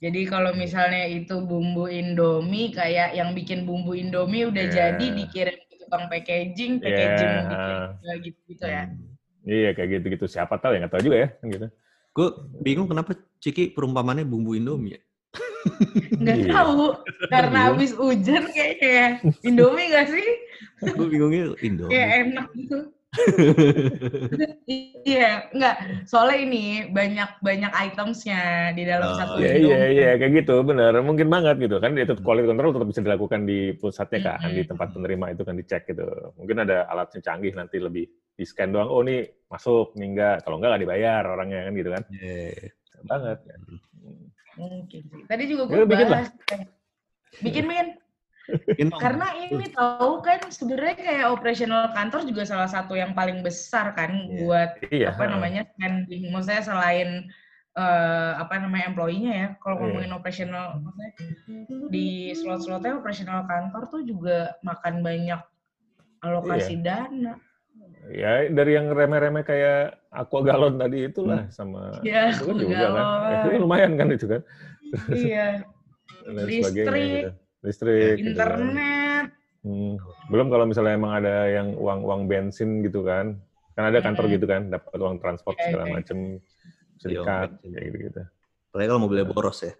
Jadi 0.00 0.20
kalau 0.24 0.56
misalnya 0.56 1.04
itu 1.04 1.44
bumbu 1.44 1.84
Indomie 1.84 2.72
kayak 2.72 3.12
yang 3.12 3.36
bikin 3.36 3.68
bumbu 3.68 3.92
Indomie 3.92 4.48
udah 4.48 4.64
Iya. 4.64 4.72
jadi 4.96 5.06
dikirim 5.12 5.56
ke 5.60 5.74
tukang 5.76 6.08
packaging, 6.08 6.80
packaging 6.80 7.30
Iya, 7.30 7.44
bikin 7.44 7.76
ah. 7.76 7.88
ya 8.00 8.14
gitu-gitu 8.16 8.64
ya. 8.64 8.82
Iya 9.44 9.70
kayak 9.76 9.88
gitu-gitu. 9.94 10.24
Siapa 10.24 10.56
tahu 10.56 10.72
ya 10.72 10.80
nggak 10.80 10.92
tahu 10.96 11.02
juga 11.04 11.16
ya 11.20 11.28
kan 11.36 11.46
gitu. 11.48 11.66
Gue 12.10 12.28
bingung 12.58 12.88
kenapa 12.88 13.12
Ciki 13.38 13.76
perumpamannya 13.76 14.24
bumbu 14.24 14.56
Indomie 14.56 14.96
ya? 14.96 15.00
Nggak 16.20 16.38
Iya. 16.40 16.50
tahu 16.50 16.84
karena 17.28 17.58
habis 17.68 17.92
hujan 17.92 18.48
kayaknya 18.50 19.20
Indomie 19.44 19.92
nggak 19.92 20.08
sih? 20.08 20.26
Gue 20.96 21.06
bingungnya 21.12 21.52
Indomie. 21.60 21.92
Kayak 21.92 22.10
enak 22.24 22.46
gitu. 22.56 22.78
Iya, 25.04 25.50
nggak. 25.50 26.06
Soalnya 26.06 26.38
ini 26.46 26.64
banyak 26.90 27.42
banyak 27.42 27.72
itemsnya 27.90 28.70
di 28.74 28.82
dalam 28.86 29.10
Oh, 29.10 29.16
satu 29.18 29.34
Iya 29.42 29.54
iya 29.58 29.80
iya 29.90 30.10
kayak 30.14 30.44
gitu 30.44 30.62
benar. 30.62 30.94
Mungkin 31.02 31.26
banget 31.26 31.58
gitu 31.58 31.82
kan. 31.82 31.94
Itu 31.98 32.14
quality 32.22 32.46
control 32.46 32.72
tetap 32.74 32.88
bisa 32.88 33.02
dilakukan 33.02 33.40
di 33.44 33.74
pusatnya 33.76 34.18
kan 34.22 34.38
Mm-mm. 34.46 34.56
di 34.56 34.62
tempat 34.62 34.88
penerima 34.94 35.26
itu 35.34 35.42
kan 35.42 35.54
dicek 35.58 35.82
gitu. 35.90 36.06
Mungkin 36.38 36.56
ada 36.62 36.86
alatnya 36.86 37.20
canggih 37.20 37.52
nanti 37.54 37.76
lebih 37.82 38.06
di 38.36 38.44
scan 38.46 38.70
doang. 38.70 38.88
Oh 38.88 39.02
ini 39.02 39.26
masuk, 39.50 39.98
ini 39.98 40.14
enggak. 40.14 40.46
Kalau 40.46 40.56
enggak 40.62 40.70
nggak 40.76 40.82
dibayar 40.86 41.22
orangnya 41.26 41.60
kan 41.66 41.72
gitu 41.74 41.90
kan. 41.90 42.02
Iya. 42.14 42.70
Banget. 43.08 43.38
Mungkin 44.54 45.02
sih. 45.08 45.22
Tadi 45.26 45.42
juga 45.48 45.62
Ya, 45.66 45.70
gue 45.72 45.86
bikin 45.88 46.06
lah. 46.06 46.12
bahas. 46.22 46.30
kayak, 46.46 46.66
Bikin 47.40 47.64
bikin. 47.66 47.86
Karena 49.02 49.28
ini 49.36 49.70
tahu 49.70 50.24
kan 50.24 50.40
sebenarnya 50.50 50.94
kayak 50.98 51.26
operasional 51.30 51.92
kantor 51.94 52.26
juga 52.26 52.42
salah 52.48 52.66
satu 52.66 52.96
yang 52.98 53.14
paling 53.14 53.44
besar 53.44 53.92
kan 53.94 54.10
Iya. 54.26 54.36
buat 54.42 54.70
Iya. 54.90 55.06
apa 55.14 55.24
namanya 55.28 55.62
spending. 55.74 56.30
Maksudnya 56.32 56.62
selain 56.64 57.08
eh, 57.70 58.32
apa 58.34 58.58
namanya 58.58 58.90
employee-nya 58.90 59.32
ya. 59.32 59.48
Kalau 59.62 59.78
Iya. 59.78 59.82
ngomongin 59.86 60.12
operasional 60.12 60.64
maksudnya 60.82 61.10
di 61.86 62.34
slot-slotnya 62.34 62.98
operasional 62.98 63.46
kantor 63.46 63.82
tuh 63.86 64.02
juga 64.02 64.58
makan 64.66 65.06
banyak 65.06 65.38
alokasi 66.20 66.82
dana. 66.82 67.38
Ya 68.10 68.50
dari 68.50 68.74
yang 68.74 68.90
remeh-remeh 68.90 69.46
kayak 69.46 70.02
aqua 70.10 70.42
galon 70.42 70.76
tadi 70.76 71.06
itulah 71.06 71.46
sama 71.54 72.02
Ya, 72.02 72.34
itu 72.34 72.42
kan 72.44 72.56
juga 72.58 72.74
kan. 72.74 72.82
galon. 72.82 73.06
Ya, 73.06 73.30
itu 73.38 73.46
kan 73.54 73.60
lumayan 73.62 73.92
kan 73.94 74.08
itu 74.10 74.26
kan. 74.26 74.40
iya, 75.14 75.46
Listrik. 76.50 77.30
gitu. 77.30 77.30
Listrik. 77.60 78.16
gitu 78.16 78.32
kan. 78.32 78.56
internet. 78.56 79.26
Hmm. 79.60 79.94
Belum 80.26 80.48
kalau 80.48 80.64
misalnya 80.64 80.96
emang 80.96 81.12
ada 81.14 81.44
yang 81.46 81.76
uang-uang 81.76 82.24
bensin 82.24 82.80
gitu 82.80 83.02
kan. 83.02 83.36
Kan 83.72 83.84
ada 83.86 84.00
kantor 84.00 84.24
Hmm. 84.26 84.34
gitu 84.34 84.46
kan, 84.46 84.62
dapat 84.66 84.92
uang 84.94 85.16
transport 85.18 85.56
Iya, 85.56 85.64
segala 85.66 85.84
iya. 85.84 85.92
macem 85.92 86.18
Iya, 86.18 86.40
serikat 86.96 87.48
bensin. 87.54 87.70
kayak 87.70 87.84
gitu-gitu. 87.86 88.22
Apalagi 88.66 88.88
kalau 88.88 89.00
mobilnya 89.00 89.26
boros 89.26 89.58
ya. 89.60 89.72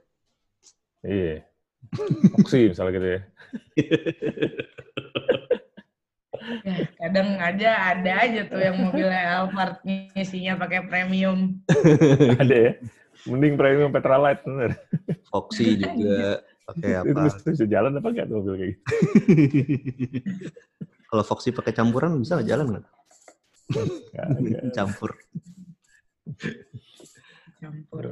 Iya. 1.00 1.36
Oksi 2.36 2.68
misalnya 2.68 2.92
gitu 2.92 3.08
ya. 3.08 3.20
Ya, 6.60 6.76
kadang 6.96 7.36
aja 7.36 7.70
ada 7.92 8.12
aja 8.24 8.40
tuh 8.44 8.58
yang 8.58 8.76
mobilnya 8.80 9.22
Alphard 9.38 9.80
ngisinya 9.84 10.56
pakai 10.56 10.88
premium. 10.88 11.60
ada 12.42 12.56
ya. 12.56 12.72
Mending 13.28 13.54
premium 13.54 13.92
Petralite 13.92 14.40
bener. 14.44 14.70
Foxy 15.28 15.76
juga 15.76 16.40
pakai 16.70 16.90
Itu 17.02 17.10
apa? 17.12 17.20
bisa, 17.26 17.38
bisa 17.50 17.64
jalan 17.66 17.98
apa 17.98 18.08
enggak 18.08 18.26
tuh 18.30 18.36
mobil 18.40 18.54
kayak 18.56 18.70
gitu? 18.70 18.82
kalau 21.10 21.24
Foxy 21.26 21.50
pakai 21.50 21.72
campuran 21.74 22.16
bisa 22.22 22.38
nggak 22.38 22.48
jalan 22.48 22.66
nggak? 22.78 22.86
Campur. 24.76 25.10
Campur. 27.60 28.04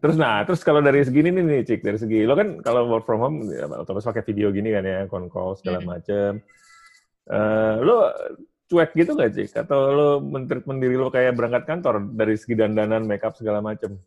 Terus 0.00 0.16
nah, 0.16 0.40
terus 0.42 0.64
kalau 0.64 0.80
dari 0.80 1.04
segini 1.04 1.28
nih 1.28 1.44
nih, 1.44 1.60
Cik, 1.68 1.80
dari 1.84 1.98
segi 2.00 2.24
lo 2.24 2.32
kan 2.32 2.64
kalau 2.64 2.88
work 2.88 3.04
from 3.04 3.20
home 3.20 3.36
ya, 3.50 3.68
otomatis 3.68 4.08
pakai 4.08 4.24
video 4.24 4.48
gini 4.50 4.72
kan 4.72 4.84
ya, 4.86 5.04
con 5.04 5.28
call 5.28 5.54
segala 5.58 5.84
Hmm. 5.84 5.88
macem. 5.92 6.32
Eh, 7.30 7.74
lo 7.84 8.10
cuek 8.66 8.90
gitu 8.96 9.12
gak, 9.14 9.36
Cik? 9.36 9.52
Atau 9.52 9.78
lo 9.92 10.08
mentreatment 10.18 10.80
diri 10.80 10.96
lo 10.96 11.12
kayak 11.12 11.36
berangkat 11.36 11.68
kantor 11.68 12.08
dari 12.14 12.34
segi 12.40 12.56
dandanan, 12.56 13.04
makeup 13.04 13.36
segala 13.36 13.60
macem? 13.60 13.98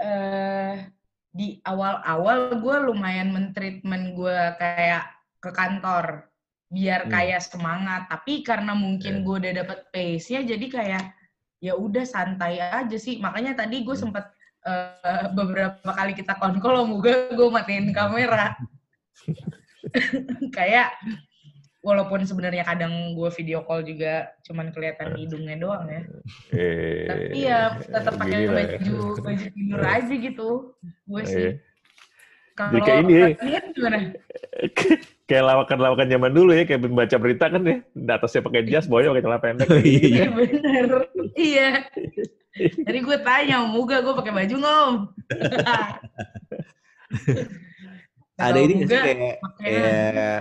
eh 0.00 0.88
di 1.30 1.62
awal-awal 1.62 2.58
gue 2.58 2.76
lumayan 2.90 3.30
mentreatment 3.30 4.18
gue 4.18 4.38
kayak 4.58 5.06
ke 5.38 5.50
kantor 5.54 6.26
biar 6.70 7.06
Hmm. 7.06 7.12
kayak 7.14 7.40
semangat 7.42 8.06
tapi 8.10 8.42
karena 8.42 8.74
mungkin 8.74 9.20
Iya. 9.20 9.24
gue 9.26 9.34
udah 9.42 9.52
dapet 9.62 9.78
pace-nya 9.94 10.42
jadi 10.46 10.66
kayak 10.70 11.04
ya 11.60 11.74
udah 11.76 12.02
santai 12.06 12.58
aja 12.58 12.96
sih 12.98 13.18
makanya 13.18 13.58
tadi 13.58 13.82
gue 13.82 13.94
Hmm. 13.94 14.10
sempet 14.10 14.26
eh, 14.60 15.26
beberapa 15.32 15.90
kali 15.90 16.12
kita 16.12 16.36
konkol 16.36 16.84
moga 16.84 17.32
gue 17.32 17.48
matiin 17.48 17.94
kamera 17.96 18.52
kayak 20.56 20.92
walaupun 21.80 22.20
sebenarnya 22.28 22.60
kadang 22.64 23.16
gue 23.16 23.30
video 23.32 23.64
call 23.64 23.80
juga 23.80 24.28
cuman 24.44 24.68
kelihatan 24.72 25.16
hidungnya 25.16 25.56
doang 25.56 25.84
ya. 25.88 26.02
Eh, 26.52 27.04
tapi 27.08 27.38
ya 27.40 27.60
tetap 27.80 28.14
pakai 28.20 28.44
ya. 28.44 28.52
baju 28.52 28.96
baju 29.24 29.46
tidur 29.48 29.80
aja 29.80 30.14
gitu. 30.14 30.50
Gue 31.08 31.22
sih. 31.24 31.48
Eh, 31.48 31.52
kalau 32.52 32.80
kayak 32.84 33.00
ini. 33.08 33.14
ya. 33.16 33.60
gimana? 33.72 33.98
Kayak 35.30 35.46
lawakan-lawakan 35.46 36.10
zaman 36.10 36.34
dulu 36.34 36.50
ya, 36.50 36.66
kayak 36.66 36.90
membaca 36.90 37.14
berita 37.14 37.46
kan 37.46 37.62
ya, 37.62 37.78
di 37.86 38.10
atasnya 38.10 38.42
pakai 38.42 38.66
jas, 38.66 38.90
bawahnya 38.90 39.14
pakai 39.14 39.22
celana 39.22 39.38
pendek. 39.38 39.68
Iya. 39.78 39.86
iya 40.10 40.26
bener. 40.34 40.88
Iya. 41.38 41.68
Jadi 42.90 42.98
gue 42.98 43.16
tanya 43.22 43.62
Muga 43.62 44.02
gue 44.02 44.10
pakai 44.10 44.32
baju 44.34 44.54
nggak 44.58 44.76
om 44.90 44.96
Ada 48.34 48.58
ini 48.58 48.72
nggak 48.82 48.88
sih 48.90 48.98
kayak 48.98 49.38
pakai- 49.38 49.70
kayak 49.70 50.40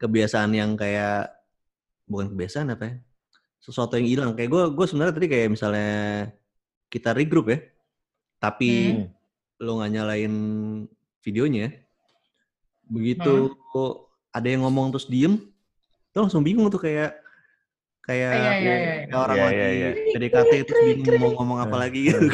kebiasaan 0.00 0.50
yang 0.56 0.74
kayak 0.74 1.28
bukan 2.08 2.32
kebiasaan 2.32 2.72
apa 2.72 2.84
ya? 2.88 2.94
Sesuatu 3.60 4.00
yang 4.00 4.08
hilang. 4.08 4.30
Kayak 4.32 4.50
gue 4.50 4.62
gue 4.72 4.86
sebenarnya 4.88 5.14
tadi 5.14 5.28
kayak 5.28 5.48
misalnya 5.52 5.92
kita 6.88 7.12
regroup 7.14 7.52
ya, 7.52 7.58
tapi 8.40 8.70
Hmm. 8.96 9.06
lo 9.60 9.78
nggak 9.78 9.92
nyalain 9.92 10.34
videonya, 11.20 11.68
begitu 12.88 13.52
ada 14.32 14.48
yang 14.48 14.64
ngomong 14.64 14.90
terus 14.90 15.06
diem, 15.06 15.36
lo 16.16 16.18
langsung 16.26 16.40
bingung 16.42 16.66
tuh 16.72 16.80
kayak 16.80 17.14
kayak 18.10 18.30
Iya, 18.34 18.40
iya, 18.42 18.52
iya. 18.58 18.76
kayak 19.06 19.22
orang 19.22 19.36
Iya, 19.36 19.44
lagi 19.46 19.56
iya, 19.56 19.68
iya. 19.70 19.90
PDKT 20.10 20.52
terus 20.66 20.80
bingung 20.82 21.20
mau 21.22 21.30
ngomong 21.38 21.58
apa 21.62 21.76
lagi 21.78 22.00
gitu. 22.10 22.26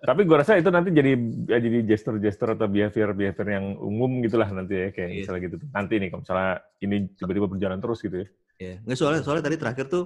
Tapi 0.00 0.20
gue 0.24 0.36
rasa 0.36 0.56
itu 0.56 0.70
nanti 0.72 0.88
jadi 0.90 1.12
ya 1.46 1.58
jadi 1.60 1.78
gesture-gesture 1.84 2.56
atau 2.56 2.66
behavior-behavior 2.66 3.48
yang 3.48 3.76
umum 3.76 4.24
gitulah 4.24 4.48
nanti 4.48 4.74
ya, 4.74 4.88
kayak 4.90 5.08
Iya. 5.08 5.18
misalnya 5.20 5.40
gitu. 5.44 5.56
Nanti 5.70 5.94
nih, 6.00 6.08
kalau 6.08 6.20
misalnya 6.24 6.50
ini 6.80 6.96
tiba-tiba 7.12 7.46
berjalan 7.46 7.78
terus 7.78 7.98
gitu 8.00 8.16
ya. 8.16 8.28
Ya, 8.60 8.74
nggak 8.84 8.96
soalnya 8.96 9.20
soalnya 9.20 9.44
tadi 9.44 9.56
terakhir 9.56 9.86
tuh 9.86 10.04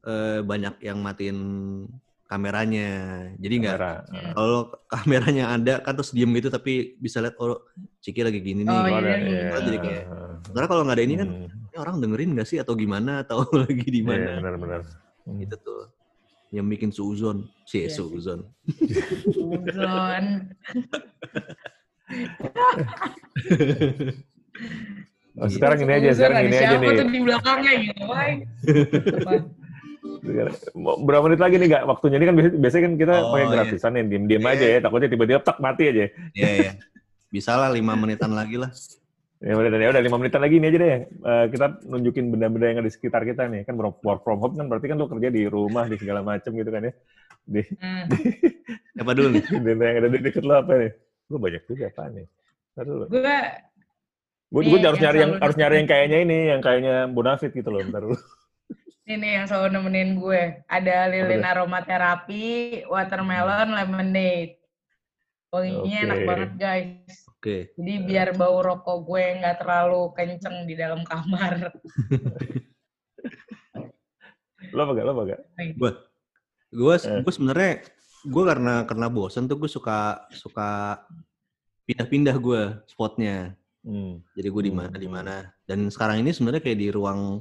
eh, 0.00 0.40
banyak 0.40 0.78
yang 0.80 0.98
matiin 0.98 1.38
kameranya, 2.24 2.88
jadi 3.36 3.54
nggak 3.58 3.76
Kamera. 3.76 3.92
Kalau 4.38 4.60
kameranya 4.86 5.44
ada 5.50 5.74
kan 5.82 5.98
terus 5.98 6.14
diem 6.14 6.30
gitu 6.32 6.46
tapi 6.46 6.94
bisa 6.96 7.18
lihat 7.18 7.34
oh 7.36 7.66
Ciki 7.98 8.22
lagi 8.22 8.38
gini 8.38 8.62
nih. 8.62 8.70
Oh, 8.70 8.86
iya, 8.86 9.16
iya. 9.18 9.50
Jadi 9.58 9.76
kayak, 9.76 10.04
Karena 10.46 10.66
kalau 10.66 10.82
nggak 10.86 10.96
ada 10.96 11.04
ini 11.04 11.14
kan 11.18 11.28
Hmm. 11.28 11.48
Ini 11.70 11.76
orang 11.78 11.96
dengerin 11.98 12.34
nggak 12.34 12.44
sih 12.44 12.58
atau 12.58 12.74
gimana 12.74 13.12
atau 13.22 13.46
lagi 13.46 13.86
di 13.86 14.02
Iya, 14.02 14.08
mana? 14.08 14.30
benar-benar. 14.42 14.80
Gitu 15.30 15.54
tuh. 15.56 15.86
Yang 16.50 16.66
bikin 16.68 16.90
suuzon, 16.90 17.38
sih 17.62 17.86
Iya. 17.86 17.94
suuzon. 17.94 18.42
Uzon. 19.38 20.24
Oh, 25.38 25.46
sekarang 25.46 25.78
ini 25.80 25.92
aja, 25.94 26.10
sekarang 26.12 26.42
ini 26.42 26.50
aja 26.50 26.74
siapa 26.74 26.82
nih. 26.82 26.98
tuh 26.98 27.06
di 27.06 27.20
belakangnya 27.22 27.72
gitu 27.80 28.02
Berapa 31.00 31.24
menit 31.24 31.40
lagi 31.40 31.54
nih 31.56 31.68
nggak 31.70 31.84
waktunya? 31.86 32.16
Ini 32.18 32.26
kan 32.26 32.34
biasa- 32.34 32.58
biasanya 32.58 32.82
kan 32.82 32.94
kita 32.98 33.14
Oh, 33.14 33.30
pakai 33.30 33.40
iya. 33.40 33.52
gratisan 33.54 33.92
ya, 33.94 34.02
diem-diem 34.04 34.42
Iya. 34.42 34.50
aja 34.52 34.66
ya. 34.66 34.78
Takutnya 34.82 35.08
tiba-tiba 35.08 35.40
tak 35.40 35.56
mati 35.62 35.82
aja. 35.86 36.04
Iya 36.34 36.50
ya. 36.50 36.72
Bisa 37.30 37.54
lah 37.54 37.70
lima 37.70 37.94
menitan 37.94 38.34
lagi 38.34 38.58
lah. 38.58 38.74
Ya 39.40 39.56
udah, 39.56 39.72
ya 39.72 39.88
udah 39.88 40.02
lima 40.04 40.20
menitan 40.20 40.44
lagi 40.44 40.60
ini 40.60 40.68
aja 40.68 40.78
deh. 40.84 40.96
Eh, 41.08 41.44
kita 41.48 41.66
nunjukin 41.88 42.28
benda-benda 42.28 42.66
yang 42.68 42.78
ada 42.84 42.88
di 42.88 42.92
sekitar 42.92 43.24
kita 43.24 43.48
nih. 43.48 43.64
Kan 43.64 43.80
work 43.80 44.20
from 44.20 44.36
home 44.36 44.52
kan 44.52 44.68
berarti 44.68 44.92
kan 44.92 45.00
lo 45.00 45.08
kerja 45.08 45.32
di 45.32 45.48
rumah 45.48 45.88
di 45.88 45.96
segala 45.96 46.20
macam 46.20 46.52
gitu 46.52 46.68
kan 46.68 46.84
ya. 46.84 46.92
Di 47.48 47.64
Hmm. 47.80 48.04
Apa 49.00 49.16
dulu 49.16 49.32
nih? 49.32 49.44
benda 49.64 49.84
yang 49.88 49.96
ada 50.04 50.08
di 50.12 50.18
deket 50.20 50.44
lo 50.44 50.60
apa 50.60 50.72
nih? 50.76 50.92
Gue 51.24 51.38
banyak 51.40 51.62
juga 51.64 51.88
apa 51.88 52.02
nih? 52.12 52.26
Ntar 52.76 52.84
dulu. 52.84 53.04
Gue 53.08 53.38
Gue 54.50 54.66
Nih, 54.66 54.82
harus 54.82 54.98
yang 54.98 55.14
nyari 55.14 55.18
yang 55.22 55.32
harus 55.38 55.56
nyari 55.56 55.74
yang 55.78 55.88
kayaknya 55.88 56.18
ini, 56.26 56.38
yang 56.50 56.60
kayaknya 56.60 56.94
Bonafit 57.06 57.54
gitu 57.54 57.70
loh. 57.70 57.80
Ntar 57.86 58.02
dulu. 58.02 58.18
ini 59.08 59.28
yang 59.40 59.46
selalu 59.48 59.78
nemenin 59.78 60.18
gue. 60.20 60.42
Ada 60.66 61.06
lilin 61.08 61.46
aromaterapi, 61.46 62.46
watermelon, 62.90 63.72
lemonade. 63.72 64.58
Wanginya 65.54 65.96
Oke. 65.96 66.06
enak 66.06 66.20
banget 66.26 66.50
guys. 66.58 67.29
Oke. 67.40 67.72
Jadi 67.72 68.04
biar 68.04 68.36
bau 68.36 68.60
rokok 68.60 69.00
gue 69.02 69.24
nggak 69.40 69.64
terlalu 69.64 70.12
kenceng 70.12 70.68
di 70.68 70.76
dalam 70.76 71.00
kamar. 71.02 71.72
Lo 74.70 74.80
apa 74.84 74.92
gak? 74.92 75.04
Lo 75.08 75.12
apa 75.16 75.22
gak? 75.24 75.40
Gue 75.74 75.90
gue 76.70 76.94
Eh. 77.00 77.20
gue 77.24 77.32
sebenarnya 77.32 77.72
gue 78.22 78.44
karena 78.44 78.84
karena 78.84 79.06
bosen 79.08 79.48
tuh 79.48 79.56
gue 79.56 79.66
suka 79.66 80.28
suka 80.30 81.00
pindah-pindah 81.88 82.36
gue 82.36 82.62
spotnya. 82.86 83.56
Hmm. 83.80 84.20
Jadi 84.36 84.46
gue 84.46 84.62
di 84.68 84.72
mana 84.76 84.94
di 84.94 85.08
mana. 85.08 85.48
Dan 85.64 85.88
sekarang 85.88 86.20
ini 86.20 86.30
sebenarnya 86.30 86.60
kayak 86.60 86.76
di 86.76 86.92
ruang 86.92 87.40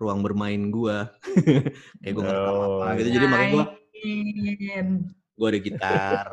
ruang 0.00 0.24
bermain 0.24 0.72
gue. 0.72 0.96
kayak 2.00 2.12
gue 2.16 2.24
ngerti 2.24 2.48
Oh. 2.48 2.80
apa 2.80 2.96
gitu. 2.96 3.08
Jadi 3.14 3.26
makanya 3.28 3.52
gue 3.52 3.64
gue 5.12 5.46
ada 5.48 5.60
gitar, 5.60 6.24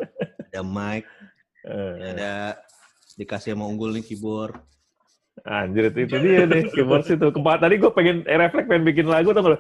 ada 0.48 0.62
mic, 0.64 1.04
Eh, 1.68 2.16
ada 2.16 2.56
dikasih 3.18 3.58
sama 3.58 3.66
unggul 3.66 3.92
nih 3.92 4.06
keyboard. 4.06 4.56
Anjir 5.46 5.94
itu, 5.94 6.10
itu 6.10 6.16
dia 6.22 6.46
deh 6.50 6.64
keyboard 6.70 7.06
itu. 7.06 7.28
Kemarin 7.34 7.62
tadi 7.62 7.76
gue 7.78 7.92
pengen 7.94 8.18
eh, 8.26 8.38
refleks 8.38 8.68
pengen 8.70 8.86
bikin 8.86 9.06
lagu 9.10 9.34
tau 9.34 9.42
gak 9.46 9.52
lo? 9.54 9.60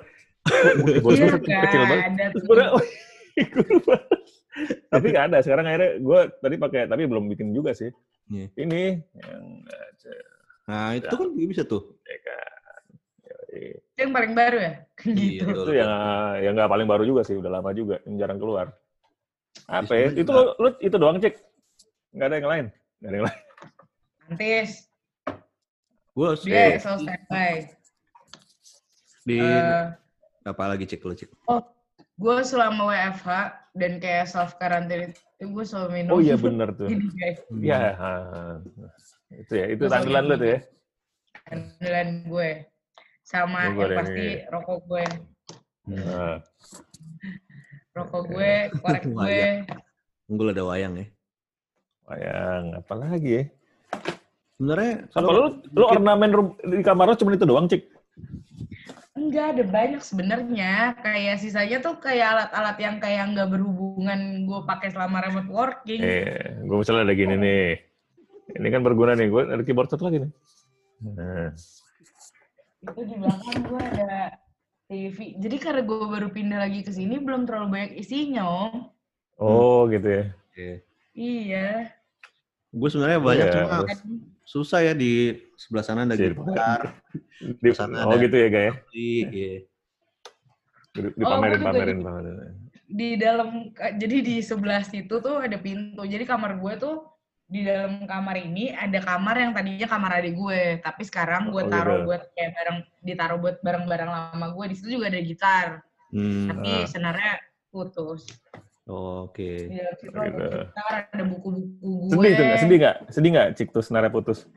Keyboard 0.85 1.17
Iya 1.17 1.27
gue 1.33 1.41
kecil 1.43 1.81
banget. 1.85 2.03
tuh. 2.33 2.41
lupa. 3.73 3.95
tapi 4.89 5.05
gak 5.13 5.25
ada. 5.33 5.37
Sekarang 5.45 5.65
akhirnya 5.69 5.91
gue 6.01 6.19
tadi 6.41 6.55
pakai, 6.57 6.81
tapi 6.89 7.03
belum 7.05 7.25
bikin 7.33 7.53
juga 7.53 7.73
sih. 7.77 7.89
Iya. 8.27 8.47
Ini 8.57 8.81
yang 9.23 9.45
aja, 9.65 10.13
Nah 10.67 10.91
itu 10.99 11.13
kan 11.15 11.27
juga 11.31 11.47
bisa 11.47 11.63
tuh. 11.63 11.95
ya 12.03 12.17
kan. 12.25 12.81
Itu 13.57 13.99
yang 14.03 14.13
paling 14.13 14.33
baru 14.35 14.57
ya? 14.59 14.71
gitu. 15.01 15.13
Iya, 15.15 15.43
Itu 15.53 15.71
yang 15.73 15.91
yang 16.43 16.53
nggak 16.57 16.71
paling 16.73 16.87
baru 16.89 17.03
juga 17.07 17.21
sih, 17.23 17.39
udah 17.39 17.51
lama 17.61 17.71
juga, 17.71 18.03
yang 18.03 18.19
jarang 18.19 18.37
keluar. 18.41 18.75
Apa 19.65 19.93
ya? 19.95 20.07
Bisa 20.11 20.21
Itu 20.21 20.31
lo, 20.35 20.43
lo 20.59 20.69
itu 20.77 20.95
doang 20.99 21.17
cek. 21.17 21.33
Nggak 22.13 22.27
ada 22.27 22.35
yang 22.37 22.49
lain. 22.49 22.65
Nggak 22.99 23.09
ada 23.09 23.17
yang 23.17 23.27
lain. 23.31 23.41
Nantis. 24.27 24.91
Gue 26.11 26.35
Dia 26.43 26.75
selalu 26.75 26.99
standby. 27.05 27.51
di 29.23 29.39
Eh, 29.39 29.91
apa 30.43 30.63
lagi 30.65 30.83
cek 30.83 31.03
lo 31.03 31.11
cek? 31.11 31.31
gue 32.17 32.37
selama 32.41 32.89
WFH 32.89 33.29
dan 33.77 34.01
kayak 34.01 34.25
self 34.25 34.57
karantina 34.57 35.11
itu 35.11 35.43
gue 35.43 35.63
selalu 35.63 35.89
minum. 35.93 36.11
Oh 36.11 36.19
iya 36.19 36.33
bener 36.33 36.73
tuh. 36.73 36.89
Ini 36.89 37.07
guys, 37.13 37.39
Iya. 37.53 37.79
Itu 39.37 39.53
ya, 39.53 39.65
itu 39.69 39.83
selalu 39.85 40.11
lo 40.25 40.35
tuh 40.35 40.49
ya. 40.49 40.59
andalan 41.47 42.09
gue. 42.25 42.49
Sama 43.21 43.59
Oh, 43.67 43.75
gue 43.75 43.85
yang 43.85 43.97
pasti 43.97 44.25
ini. 44.33 44.49
rokok 44.49 44.79
gue. 44.85 45.05
Nah, 45.87 46.35
Rokok 47.93 48.23
gue, 48.27 48.51
korek 48.81 49.03
gue. 49.05 49.41
Unggul 50.25 50.51
ada 50.51 50.63
wayang 50.63 50.95
ya. 50.95 51.05
wayang 52.03 52.65
apa 52.73 52.93
lagi 52.95 53.29
ya? 53.29 53.43
Sebenarnya 54.57 55.05
Apa 55.13 55.29
lu, 55.29 55.43
lu 55.69 55.85
ornamen 55.85 56.31
rum- 56.33 56.57
di 56.57 56.81
kamar 56.81 57.13
lo 57.13 57.15
cuma 57.15 57.37
itu 57.37 57.45
doang, 57.45 57.69
Cik? 57.69 57.93
Enggak, 59.13 59.45
ada 59.53 59.63
banyak 59.69 60.01
sebenarnya. 60.01 60.97
Kayak 60.97 61.37
sisanya 61.41 61.77
tuh 61.77 62.01
kayak 62.01 62.27
alat-alat 62.33 62.77
yang 62.81 62.97
kayak 62.97 63.37
nggak 63.37 63.53
berhubungan 63.53 64.49
gue 64.49 64.59
pakai 64.65 64.89
selama 64.89 65.21
remote 65.29 65.49
working. 65.53 66.01
Eh, 66.01 66.57
gue 66.65 66.77
misalnya 66.77 67.05
ada 67.05 67.13
gini 67.13 67.35
nih. 67.37 67.69
Ini 68.57 68.67
kan 68.73 68.81
berguna 68.81 69.13
nih, 69.13 69.29
gue 69.29 69.41
ada 69.45 69.61
keyboard 69.61 69.93
satu 69.93 70.09
lagi 70.09 70.25
nih. 70.25 70.31
Nah, 71.05 71.53
Itu 72.81 73.01
di 73.05 73.15
belakang 73.17 73.61
gue 73.61 73.81
ada 73.93 74.13
TV. 74.89 75.17
Jadi 75.37 75.55
karena 75.61 75.81
gue 75.85 75.97
baru 76.01 76.27
pindah 76.33 76.59
lagi 76.65 76.81
ke 76.81 76.89
sini 76.89 77.21
belum 77.21 77.45
terlalu 77.45 77.67
banyak 77.69 77.91
isinya, 78.01 78.41
Om. 78.49 78.73
oh 79.37 79.85
gitu 79.93 80.07
ya. 80.09 80.23
Oke. 80.49 80.69
Iya. 81.13 81.93
Gue 82.73 82.89
sebenarnya 82.89 83.21
banyak 83.21 83.45
Iya, 83.45 83.53
cuma. 83.53 83.77
Susah 84.47 84.79
ya 84.81 84.93
di 84.95 85.35
sebelah 85.53 85.83
sana 85.83 86.07
ada 86.07 86.15
gitar, 86.15 86.81
Di, 87.61 87.69
Sana 87.69 88.07
oh 88.07 88.15
ada. 88.15 88.23
gitu 88.23 88.33
ya, 88.33 88.47
guys. 88.47 88.75
iya. 88.89 89.67
Di, 90.89 90.97
Oh, 90.97 91.13
dipamerin, 91.13 91.61
pamerin, 91.61 91.99
pamerin. 92.01 92.35
Di 92.87 93.13
dalam 93.13 93.69
jadi 93.75 94.17
di 94.23 94.35
sebelah 94.39 94.81
situ 94.81 95.19
tuh 95.19 95.37
ada 95.37 95.59
pintu. 95.59 96.01
Jadi 96.01 96.25
kamar 96.25 96.57
gue 96.57 96.73
tuh 96.79 97.05
di 97.45 97.61
dalam 97.61 98.03
kamar 98.03 98.41
ini 98.41 98.73
ada 98.73 98.97
kamar 98.97 99.35
yang 99.37 99.51
tadinya 99.53 99.85
kamar 99.85 100.11
adik 100.17 100.33
gue, 100.33 100.61
tapi 100.81 101.05
sekarang 101.05 101.53
gue 101.53 101.61
Oh, 101.61 101.69
taruh 101.69 102.01
gitu. 102.01 102.07
buat 102.09 102.23
kayak 102.33 102.51
barang 102.55 102.77
ditaruh 103.05 103.37
buat 103.37 103.55
barang-barang 103.61 104.09
lama 104.09 104.47
gue. 104.49 104.65
Di 104.71 104.75
situ 104.75 104.97
juga 104.97 105.11
ada 105.11 105.21
gitar, 105.21 105.67
Hmm, 106.09 106.47
tapi 106.49 106.71
Ah. 106.71 106.87
senarnya 106.87 107.31
putus. 107.69 108.25
Oh, 108.91 109.29
oke. 109.29 109.49
Di 109.67 110.07
dalam 110.11 110.31
situ 110.31 110.47
ada 110.87 111.23
buku-buku 111.27 111.89
gue. 112.07 112.11
Sedih 112.11 112.31
tuh 112.33 112.43
nggak? 112.43 112.59
Sedih 112.59 112.77
nggak? 112.79 112.95
Sedih 113.11 113.29
nggak, 113.35 113.47
Cik 113.55 113.69
tuh 113.75 113.83
senarnya 113.83 114.11
putus? 114.11 114.47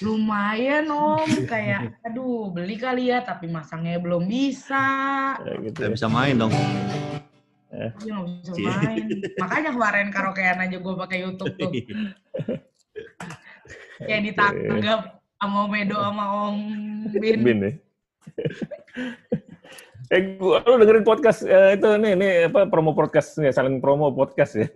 Lumayan 0.00 0.88
om, 0.88 1.28
kayak 1.52 2.00
aduh 2.00 2.48
beli 2.48 2.80
kali 2.80 3.12
ya, 3.12 3.20
tapi 3.20 3.52
masangnya 3.52 4.00
belum 4.00 4.24
bisa. 4.24 4.84
Ya, 5.44 5.52
gitu. 5.60 5.84
Gak 5.84 5.90
ya. 5.92 5.94
bisa 5.96 6.08
main 6.08 6.40
dong. 6.40 6.52
Dia 7.74 7.90
nggak 7.92 8.26
bisa 8.40 8.52
Cie. 8.54 8.70
main. 8.70 9.04
Makanya 9.40 9.70
kemarin 9.74 10.08
karaokean 10.14 10.58
aja 10.62 10.76
gue 10.78 10.94
pakai 10.96 11.18
YouTube 11.26 11.54
tuh. 11.58 11.70
Kayak 14.08 14.22
ditanggap 14.30 15.00
sama 15.38 15.56
Om 15.68 15.74
Edo 15.76 15.96
sama 15.98 16.24
Om 16.48 16.56
Bin. 17.18 17.38
Bin 17.44 17.58
ya. 17.60 17.72
eh, 20.12 20.38
gua, 20.38 20.60
lu 20.64 20.80
dengerin 20.82 21.06
podcast 21.06 21.46
eh, 21.46 21.78
itu 21.78 21.88
nih, 22.00 22.12
nih 22.16 22.30
apa 22.52 22.68
promo 22.68 22.92
podcast 22.92 23.38
nih, 23.40 23.52
saling 23.52 23.78
promo 23.78 24.12
podcast 24.12 24.58
ya. 24.58 24.68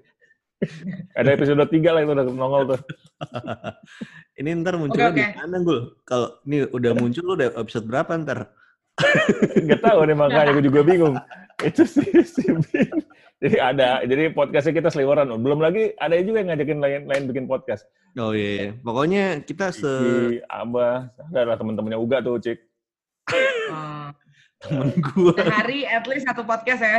Ada 1.15 1.39
episode 1.39 1.71
3 1.71 1.95
lah 1.95 2.01
itu 2.03 2.13
udah 2.19 2.27
nongol 2.35 2.63
tuh. 2.75 2.81
Ini 4.39 4.59
ntar 4.63 4.79
munculnya 4.79 5.11
Oke, 5.11 5.19
di 5.19 5.23
oke. 5.27 5.35
mana, 5.35 5.57
Gul? 5.67 5.81
Kalau 6.07 6.29
ini 6.47 6.63
udah 6.71 6.93
muncul 6.95 7.23
lu 7.27 7.35
udah 7.35 7.59
episode 7.59 7.91
berapa 7.91 8.11
ntar? 8.23 8.55
Gak 9.71 9.83
tahu 9.83 9.99
nih 10.07 10.15
makanya 10.15 10.55
gue 10.55 10.65
juga 10.71 10.81
bingung. 10.87 11.19
Itu 11.59 11.83
sih 11.83 12.07
si 12.23 12.47
Bin. 12.47 13.03
Jadi 13.43 13.57
ada, 13.59 14.03
jadi 14.07 14.31
podcastnya 14.31 14.79
kita 14.79 14.95
seliweran. 14.95 15.31
Belum 15.43 15.59
lagi 15.59 15.91
ada 15.99 16.15
juga 16.23 16.43
yang 16.43 16.55
ngajakin 16.55 16.79
lain, 16.79 17.03
lain 17.11 17.23
bikin 17.31 17.47
podcast. 17.51 17.87
Oh 18.19 18.35
iya, 18.35 18.51
iya. 18.51 18.71
pokoknya 18.79 19.43
kita 19.47 19.71
se 19.71 19.87
Si 19.87 20.39
Abah, 20.51 21.11
ada 21.31 21.55
lah 21.55 21.57
teman-temannya 21.59 21.99
Uga 21.99 22.19
tuh, 22.23 22.39
Cik. 22.39 22.59
Temen 24.59 24.91
gua 25.15 25.35
sehari 25.39 25.87
at 25.87 26.05
least 26.11 26.27
satu 26.27 26.43
podcast 26.43 26.83
ya. 26.83 26.99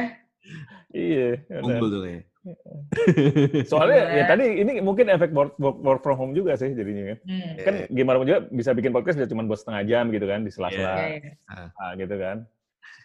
Iya. 0.96 1.44
unggul 1.60 1.88
tuh 1.92 2.02
kayaknya. 2.08 2.24
Soalnya 3.68 4.00
ya 4.16 4.24
tadi 4.26 4.64
ini 4.64 4.80
mungkin 4.80 5.12
efek 5.12 5.36
work, 5.36 5.60
work, 5.60 5.78
work 5.84 6.02
from 6.02 6.16
home 6.18 6.34
juga 6.34 6.56
sih 6.56 6.72
jadinya 6.72 7.14
kan. 7.14 7.18
Hmm. 7.28 7.54
Kan 7.62 7.76
gimana 7.92 8.16
pun 8.24 8.28
juga 8.32 8.42
bisa 8.50 8.72
bikin 8.72 8.96
podcast 8.96 9.20
bisa 9.20 9.30
cuma 9.30 9.44
buat 9.46 9.60
setengah 9.60 9.84
jam 9.86 10.08
gitu 10.10 10.26
kan 10.26 10.48
di 10.48 10.52
sela-sela 10.56 10.94
Iya, 10.96 11.06
iya. 11.20 11.32
ah, 11.76 11.92
gitu 12.00 12.16
kan. 12.16 12.38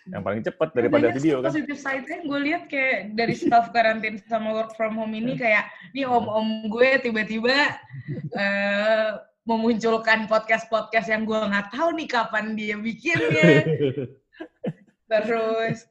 Yang 0.04 0.22
paling 0.22 0.42
cepat 0.44 0.68
daripada 0.76 1.06
Banyak 1.10 1.16
video 1.18 1.36
kan. 1.40 1.48
positif 1.50 1.76
side-nya 1.80 2.18
gue 2.28 2.40
lihat 2.46 2.62
kayak 2.68 3.16
dari 3.16 3.34
self 3.34 3.72
karantin 3.72 4.20
sama 4.28 4.52
work 4.52 4.76
from 4.76 4.94
home 4.94 5.16
ini 5.16 5.34
kayak 5.34 5.66
nih 5.96 6.04
om-om 6.06 6.68
gue 6.70 6.88
tiba-tiba 7.02 7.74
eh, 8.36 9.08
memunculkan 9.44 10.24
podcast-podcast 10.24 11.08
yang 11.12 11.28
gue 11.28 11.36
nggak 11.36 11.68
tahu 11.72 11.92
nih 11.96 12.08
kapan 12.08 12.54
dia 12.56 12.76
bikinnya. 12.80 13.44
Terus 15.08 15.84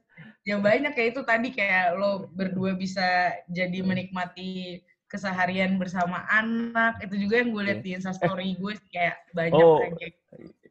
ya 0.43 0.59
banyak 0.59 0.91
kayak 0.93 1.09
itu 1.15 1.21
tadi 1.23 1.47
kayak 1.55 1.95
lo 1.95 2.27
berdua 2.33 2.75
bisa 2.75 3.31
jadi 3.47 3.79
menikmati 3.81 4.81
keseharian 5.07 5.77
bersama 5.77 6.25
anak 6.25 6.97
itu 7.05 7.15
juga 7.21 7.45
yang 7.45 7.53
gue 7.53 7.63
lihat 7.69 7.81
di 7.85 7.91
instastory 7.93 8.57
gue 8.57 8.73
kayak 8.89 9.29
banyak 9.31 9.61
Oh. 9.61 9.79
kan 9.79 9.93
kayak 10.01 10.13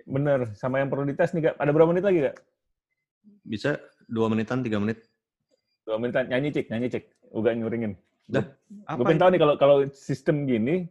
Bener, 0.03 0.51
sama 0.59 0.83
yang 0.83 0.91
perlu 0.91 1.07
dites 1.07 1.31
nih 1.31 1.47
Kak. 1.47 1.55
Ada 1.63 1.71
berapa 1.71 1.89
menit 1.95 2.03
lagi 2.05 2.27
Kak? 2.27 2.37
Bisa 3.47 3.79
dua 4.11 4.27
menitan, 4.27 4.61
tiga 4.67 4.83
menit. 4.83 5.07
Dua 5.87 5.97
menitan. 5.97 6.27
Nyanyi 6.27 6.51
Cik, 6.51 6.67
nyanyi 6.75 6.89
Cik. 6.91 7.05
Uga 7.31 7.55
nyuringin. 7.55 7.95
Dah, 8.27 8.43
Gue 8.43 8.83
Apa? 8.87 9.03
pengen 9.07 9.23
tahu 9.23 9.31
nih 9.35 9.41
kalau 9.41 9.55
kalau 9.59 9.77
sistem 9.95 10.43
gini, 10.45 10.91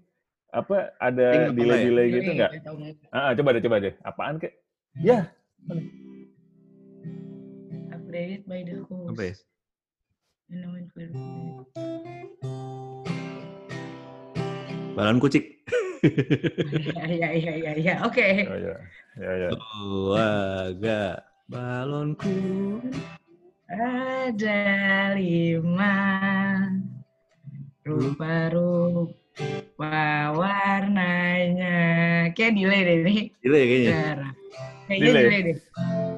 apa 0.52 0.96
ada 1.00 1.48
apa 1.48 1.56
delay-delay 1.56 2.08
Jadi, 2.08 2.18
gitu 2.24 2.32
nggak? 2.40 2.52
nih. 2.56 2.94
Ah, 3.12 3.32
coba 3.36 3.50
deh, 3.56 3.62
coba 3.68 3.76
deh. 3.84 3.94
Apaan 4.04 4.36
kek? 4.40 4.54
Ya, 5.04 5.28
upgraded 8.12 8.44
by 8.44 8.60
the 8.68 8.84
host. 8.92 9.16
Apa 9.16 9.24
ya? 9.24 9.36
Balon 15.00 15.24
kucing. 15.24 15.48
Ya, 16.92 17.08
ya, 17.08 17.30
ya, 17.32 17.54
ya, 17.56 17.72
ya. 17.80 17.94
Oke. 18.04 18.44
oh, 18.52 18.58
ya, 18.60 18.76
ya, 19.16 19.32
ya. 19.48 19.50
Keluarga 19.56 21.24
balonku. 21.48 22.84
Ada 23.72 25.16
lima 25.16 25.96
rupa-rupa 27.88 29.16
warnanya. 30.36 31.80
Kayak 32.36 32.60
delay 32.60 32.82
deh 32.84 32.98
nih. 33.08 33.22
Delay 33.40 33.64
kayaknya. 33.64 33.96
Kayaknya 34.90 35.08
Delay. 35.08 35.24
delay 35.24 35.42
deh. 35.48 35.58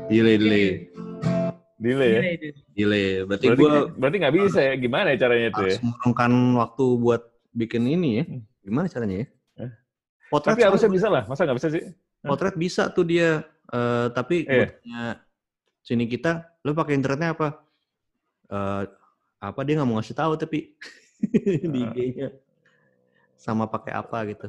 Delay, 0.10 0.36
delay. 0.42 0.66
Delay 0.74 0.93
ya. 1.84 2.22
Delay 2.22 2.34
deh. 2.40 2.54
Delay. 2.72 3.06
Berarti, 3.28 3.46
Berarti, 3.52 3.62
gue 3.62 3.72
berarti 4.00 4.16
nggak 4.24 4.36
bisa 4.40 4.60
ya? 4.64 4.74
Gimana 4.80 5.08
ya 5.12 5.18
caranya 5.20 5.48
tuh 5.52 5.64
ya? 5.68 5.76
harus 5.76 5.80
mengurungkan 5.84 6.32
waktu 6.56 6.86
buat 6.98 7.22
bikin 7.52 7.84
ini 7.86 8.10
ya. 8.18 8.24
Hmm. 8.24 8.42
Gimana 8.64 8.86
caranya 8.88 9.18
ya? 9.22 9.28
Potret 10.32 10.58
Tapi 10.58 10.66
harusnya 10.66 10.90
bisa 10.90 11.08
lah, 11.14 11.24
masa 11.30 11.46
nggak 11.46 11.58
bisa 11.62 11.70
sih? 11.70 11.84
Potret 12.26 12.56
bisa 12.58 12.90
tuh 12.90 13.06
dia, 13.06 13.46
eh, 13.70 14.08
tapi 14.10 14.48
gua 14.50 14.66
tanya 14.66 15.04
sini 15.86 16.10
kita, 16.10 16.58
lo 16.66 16.74
pakai 16.74 16.98
internetnya 16.98 17.38
apa? 17.38 17.48
Eh, 18.50 18.84
apa 19.44 19.60
dia 19.62 19.78
nggak 19.78 19.86
mau 19.86 20.00
ngasih 20.02 20.18
tahu 20.18 20.34
tapi 20.34 20.74
di 21.74 21.80
Ah. 21.86 21.92
IG-nya 21.94 22.28
sama 23.38 23.68
pakai 23.70 23.94
apa 23.94 24.18
gitu. 24.26 24.48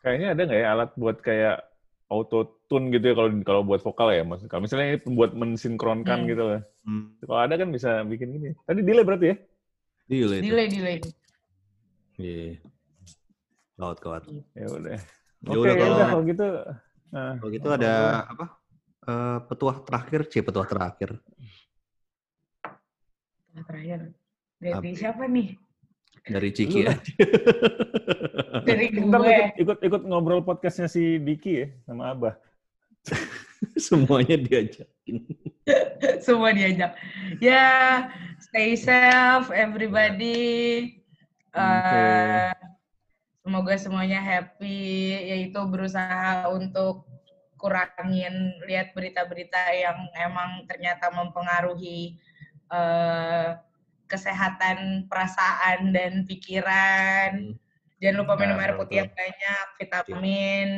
Kayaknya 0.00 0.28
ada 0.32 0.42
nggak 0.48 0.60
ya 0.64 0.68
alat 0.72 0.90
buat 0.96 1.16
kayak 1.20 1.56
auto 2.10 2.58
tune 2.66 2.90
gitu 2.90 3.06
ya 3.06 3.14
kalau 3.14 3.30
kalau 3.46 3.62
buat 3.62 3.80
vokal 3.80 4.10
ya, 4.10 4.26
mas. 4.26 4.42
Kalau 4.50 4.66
misalnya 4.66 4.98
ini 4.98 5.14
buat 5.14 5.30
mensinkronkan 5.32 6.18
Hmm. 6.22 6.28
gitu 6.28 6.42
lah. 6.42 6.60
Hmm. 6.82 7.14
Kalau 7.22 7.40
ada 7.40 7.54
kan 7.54 7.68
bisa 7.70 8.02
bikin 8.02 8.34
gini. 8.34 8.48
Tadi 8.66 8.80
delay 8.82 9.06
berarti 9.06 9.26
ya? 9.30 9.36
Gila 10.10 10.34
itu. 10.36 10.44
Delay, 10.50 10.66
delay. 10.66 10.96
Iya. 12.18 12.58
Gawat, 13.78 13.98
gawat. 14.02 14.22
Ya 14.52 14.66
udah. 14.68 14.98
Ya 15.40 15.48
Oke, 15.48 15.56
udah, 15.56 15.70
ya 15.70 15.78
kalau- 15.78 15.94
udah 15.96 16.06
kalau 16.10 16.24
gitu. 16.26 16.46
Nah, 17.10 17.32
Kalau 17.38 17.50
gitu 17.50 17.68
ada 17.70 17.92
apa? 18.28 18.44
Eh, 19.00 19.38
petuah 19.48 19.76
terakhir, 19.80 20.20
c 20.28 20.34
petuah 20.44 20.66
terakhir. 20.68 21.10
Terakhir. 23.54 24.00
Dari 24.60 24.74
Apa? 24.76 24.98
siapa 24.98 25.24
nih? 25.24 25.56
Dari 26.20 26.48
Ciki 26.52 26.78
ya. 26.84 26.92
Dari 28.70 28.86
Ntar 28.94 29.20
gue. 29.20 29.30
ikut, 29.34 29.48
ikut 29.58 29.78
ikut 29.82 30.02
ngobrol 30.06 30.42
podcastnya 30.46 30.86
si 30.86 31.18
Diki 31.18 31.52
ya 31.64 31.66
sama 31.86 32.14
Abah. 32.14 32.34
Semuanya 33.76 34.36
diajakin. 34.40 35.16
Semua 36.26 36.50
diajak. 36.54 36.96
Ya, 37.42 38.08
stay 38.40 38.76
safe 38.76 39.52
everybody. 39.52 40.96
Eh, 41.50 42.52
semoga 43.42 43.74
semuanya 43.74 44.22
happy, 44.22 45.12
yaitu 45.34 45.58
berusaha 45.66 46.46
untuk 46.54 47.10
kurangin 47.58 48.56
lihat 48.64 48.96
berita-berita 48.96 49.60
yang 49.74 49.98
emang 50.16 50.64
ternyata 50.64 51.10
mempengaruhi 51.12 52.16
eh, 52.70 53.48
kesehatan 54.06 55.06
perasaan 55.10 55.94
dan 55.94 56.24
pikiran. 56.26 57.54
Jangan 58.00 58.16
lupa 58.24 58.32
minum 58.40 58.56
Nah, 58.56 58.64
air 58.64 58.74
putih 58.80 58.96
yang 59.04 59.12
banyak, 59.12 59.66
vitamin. 59.76 60.68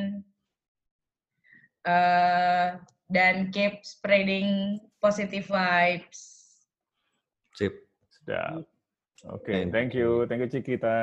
Eh, 1.82 2.68
dan 3.10 3.34
keep 3.54 3.82
spreading 3.82 4.78
positive 4.98 5.46
vibes. 5.46 6.20
Sip. 7.54 7.74
Sudah. 8.10 8.62
Oke, 9.30 9.54
Thank 9.54 9.70
thank 9.70 9.90
you. 9.94 10.26
Thank 10.26 10.42
you 10.42 10.50
Cikita. 10.50 10.98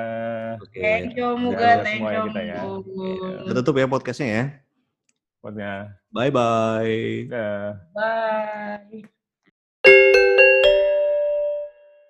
Oke. 0.60 0.84
Thank 0.84 1.15
you, 1.15 1.39
Muga. 1.39 1.88
Thank 1.88 2.03
ya 2.03 2.12
you, 2.19 2.23
kita 2.27 2.41
ya. 2.43 2.60
Muga. 2.67 3.32
Kita 3.47 3.53
tutup 3.63 3.75
ya 3.79 3.88
podcastnya 3.88 4.27
ya. 4.27 4.43
Bye-bye. 6.12 7.32
Dah. 7.32 7.79
Bye. 7.95 9.18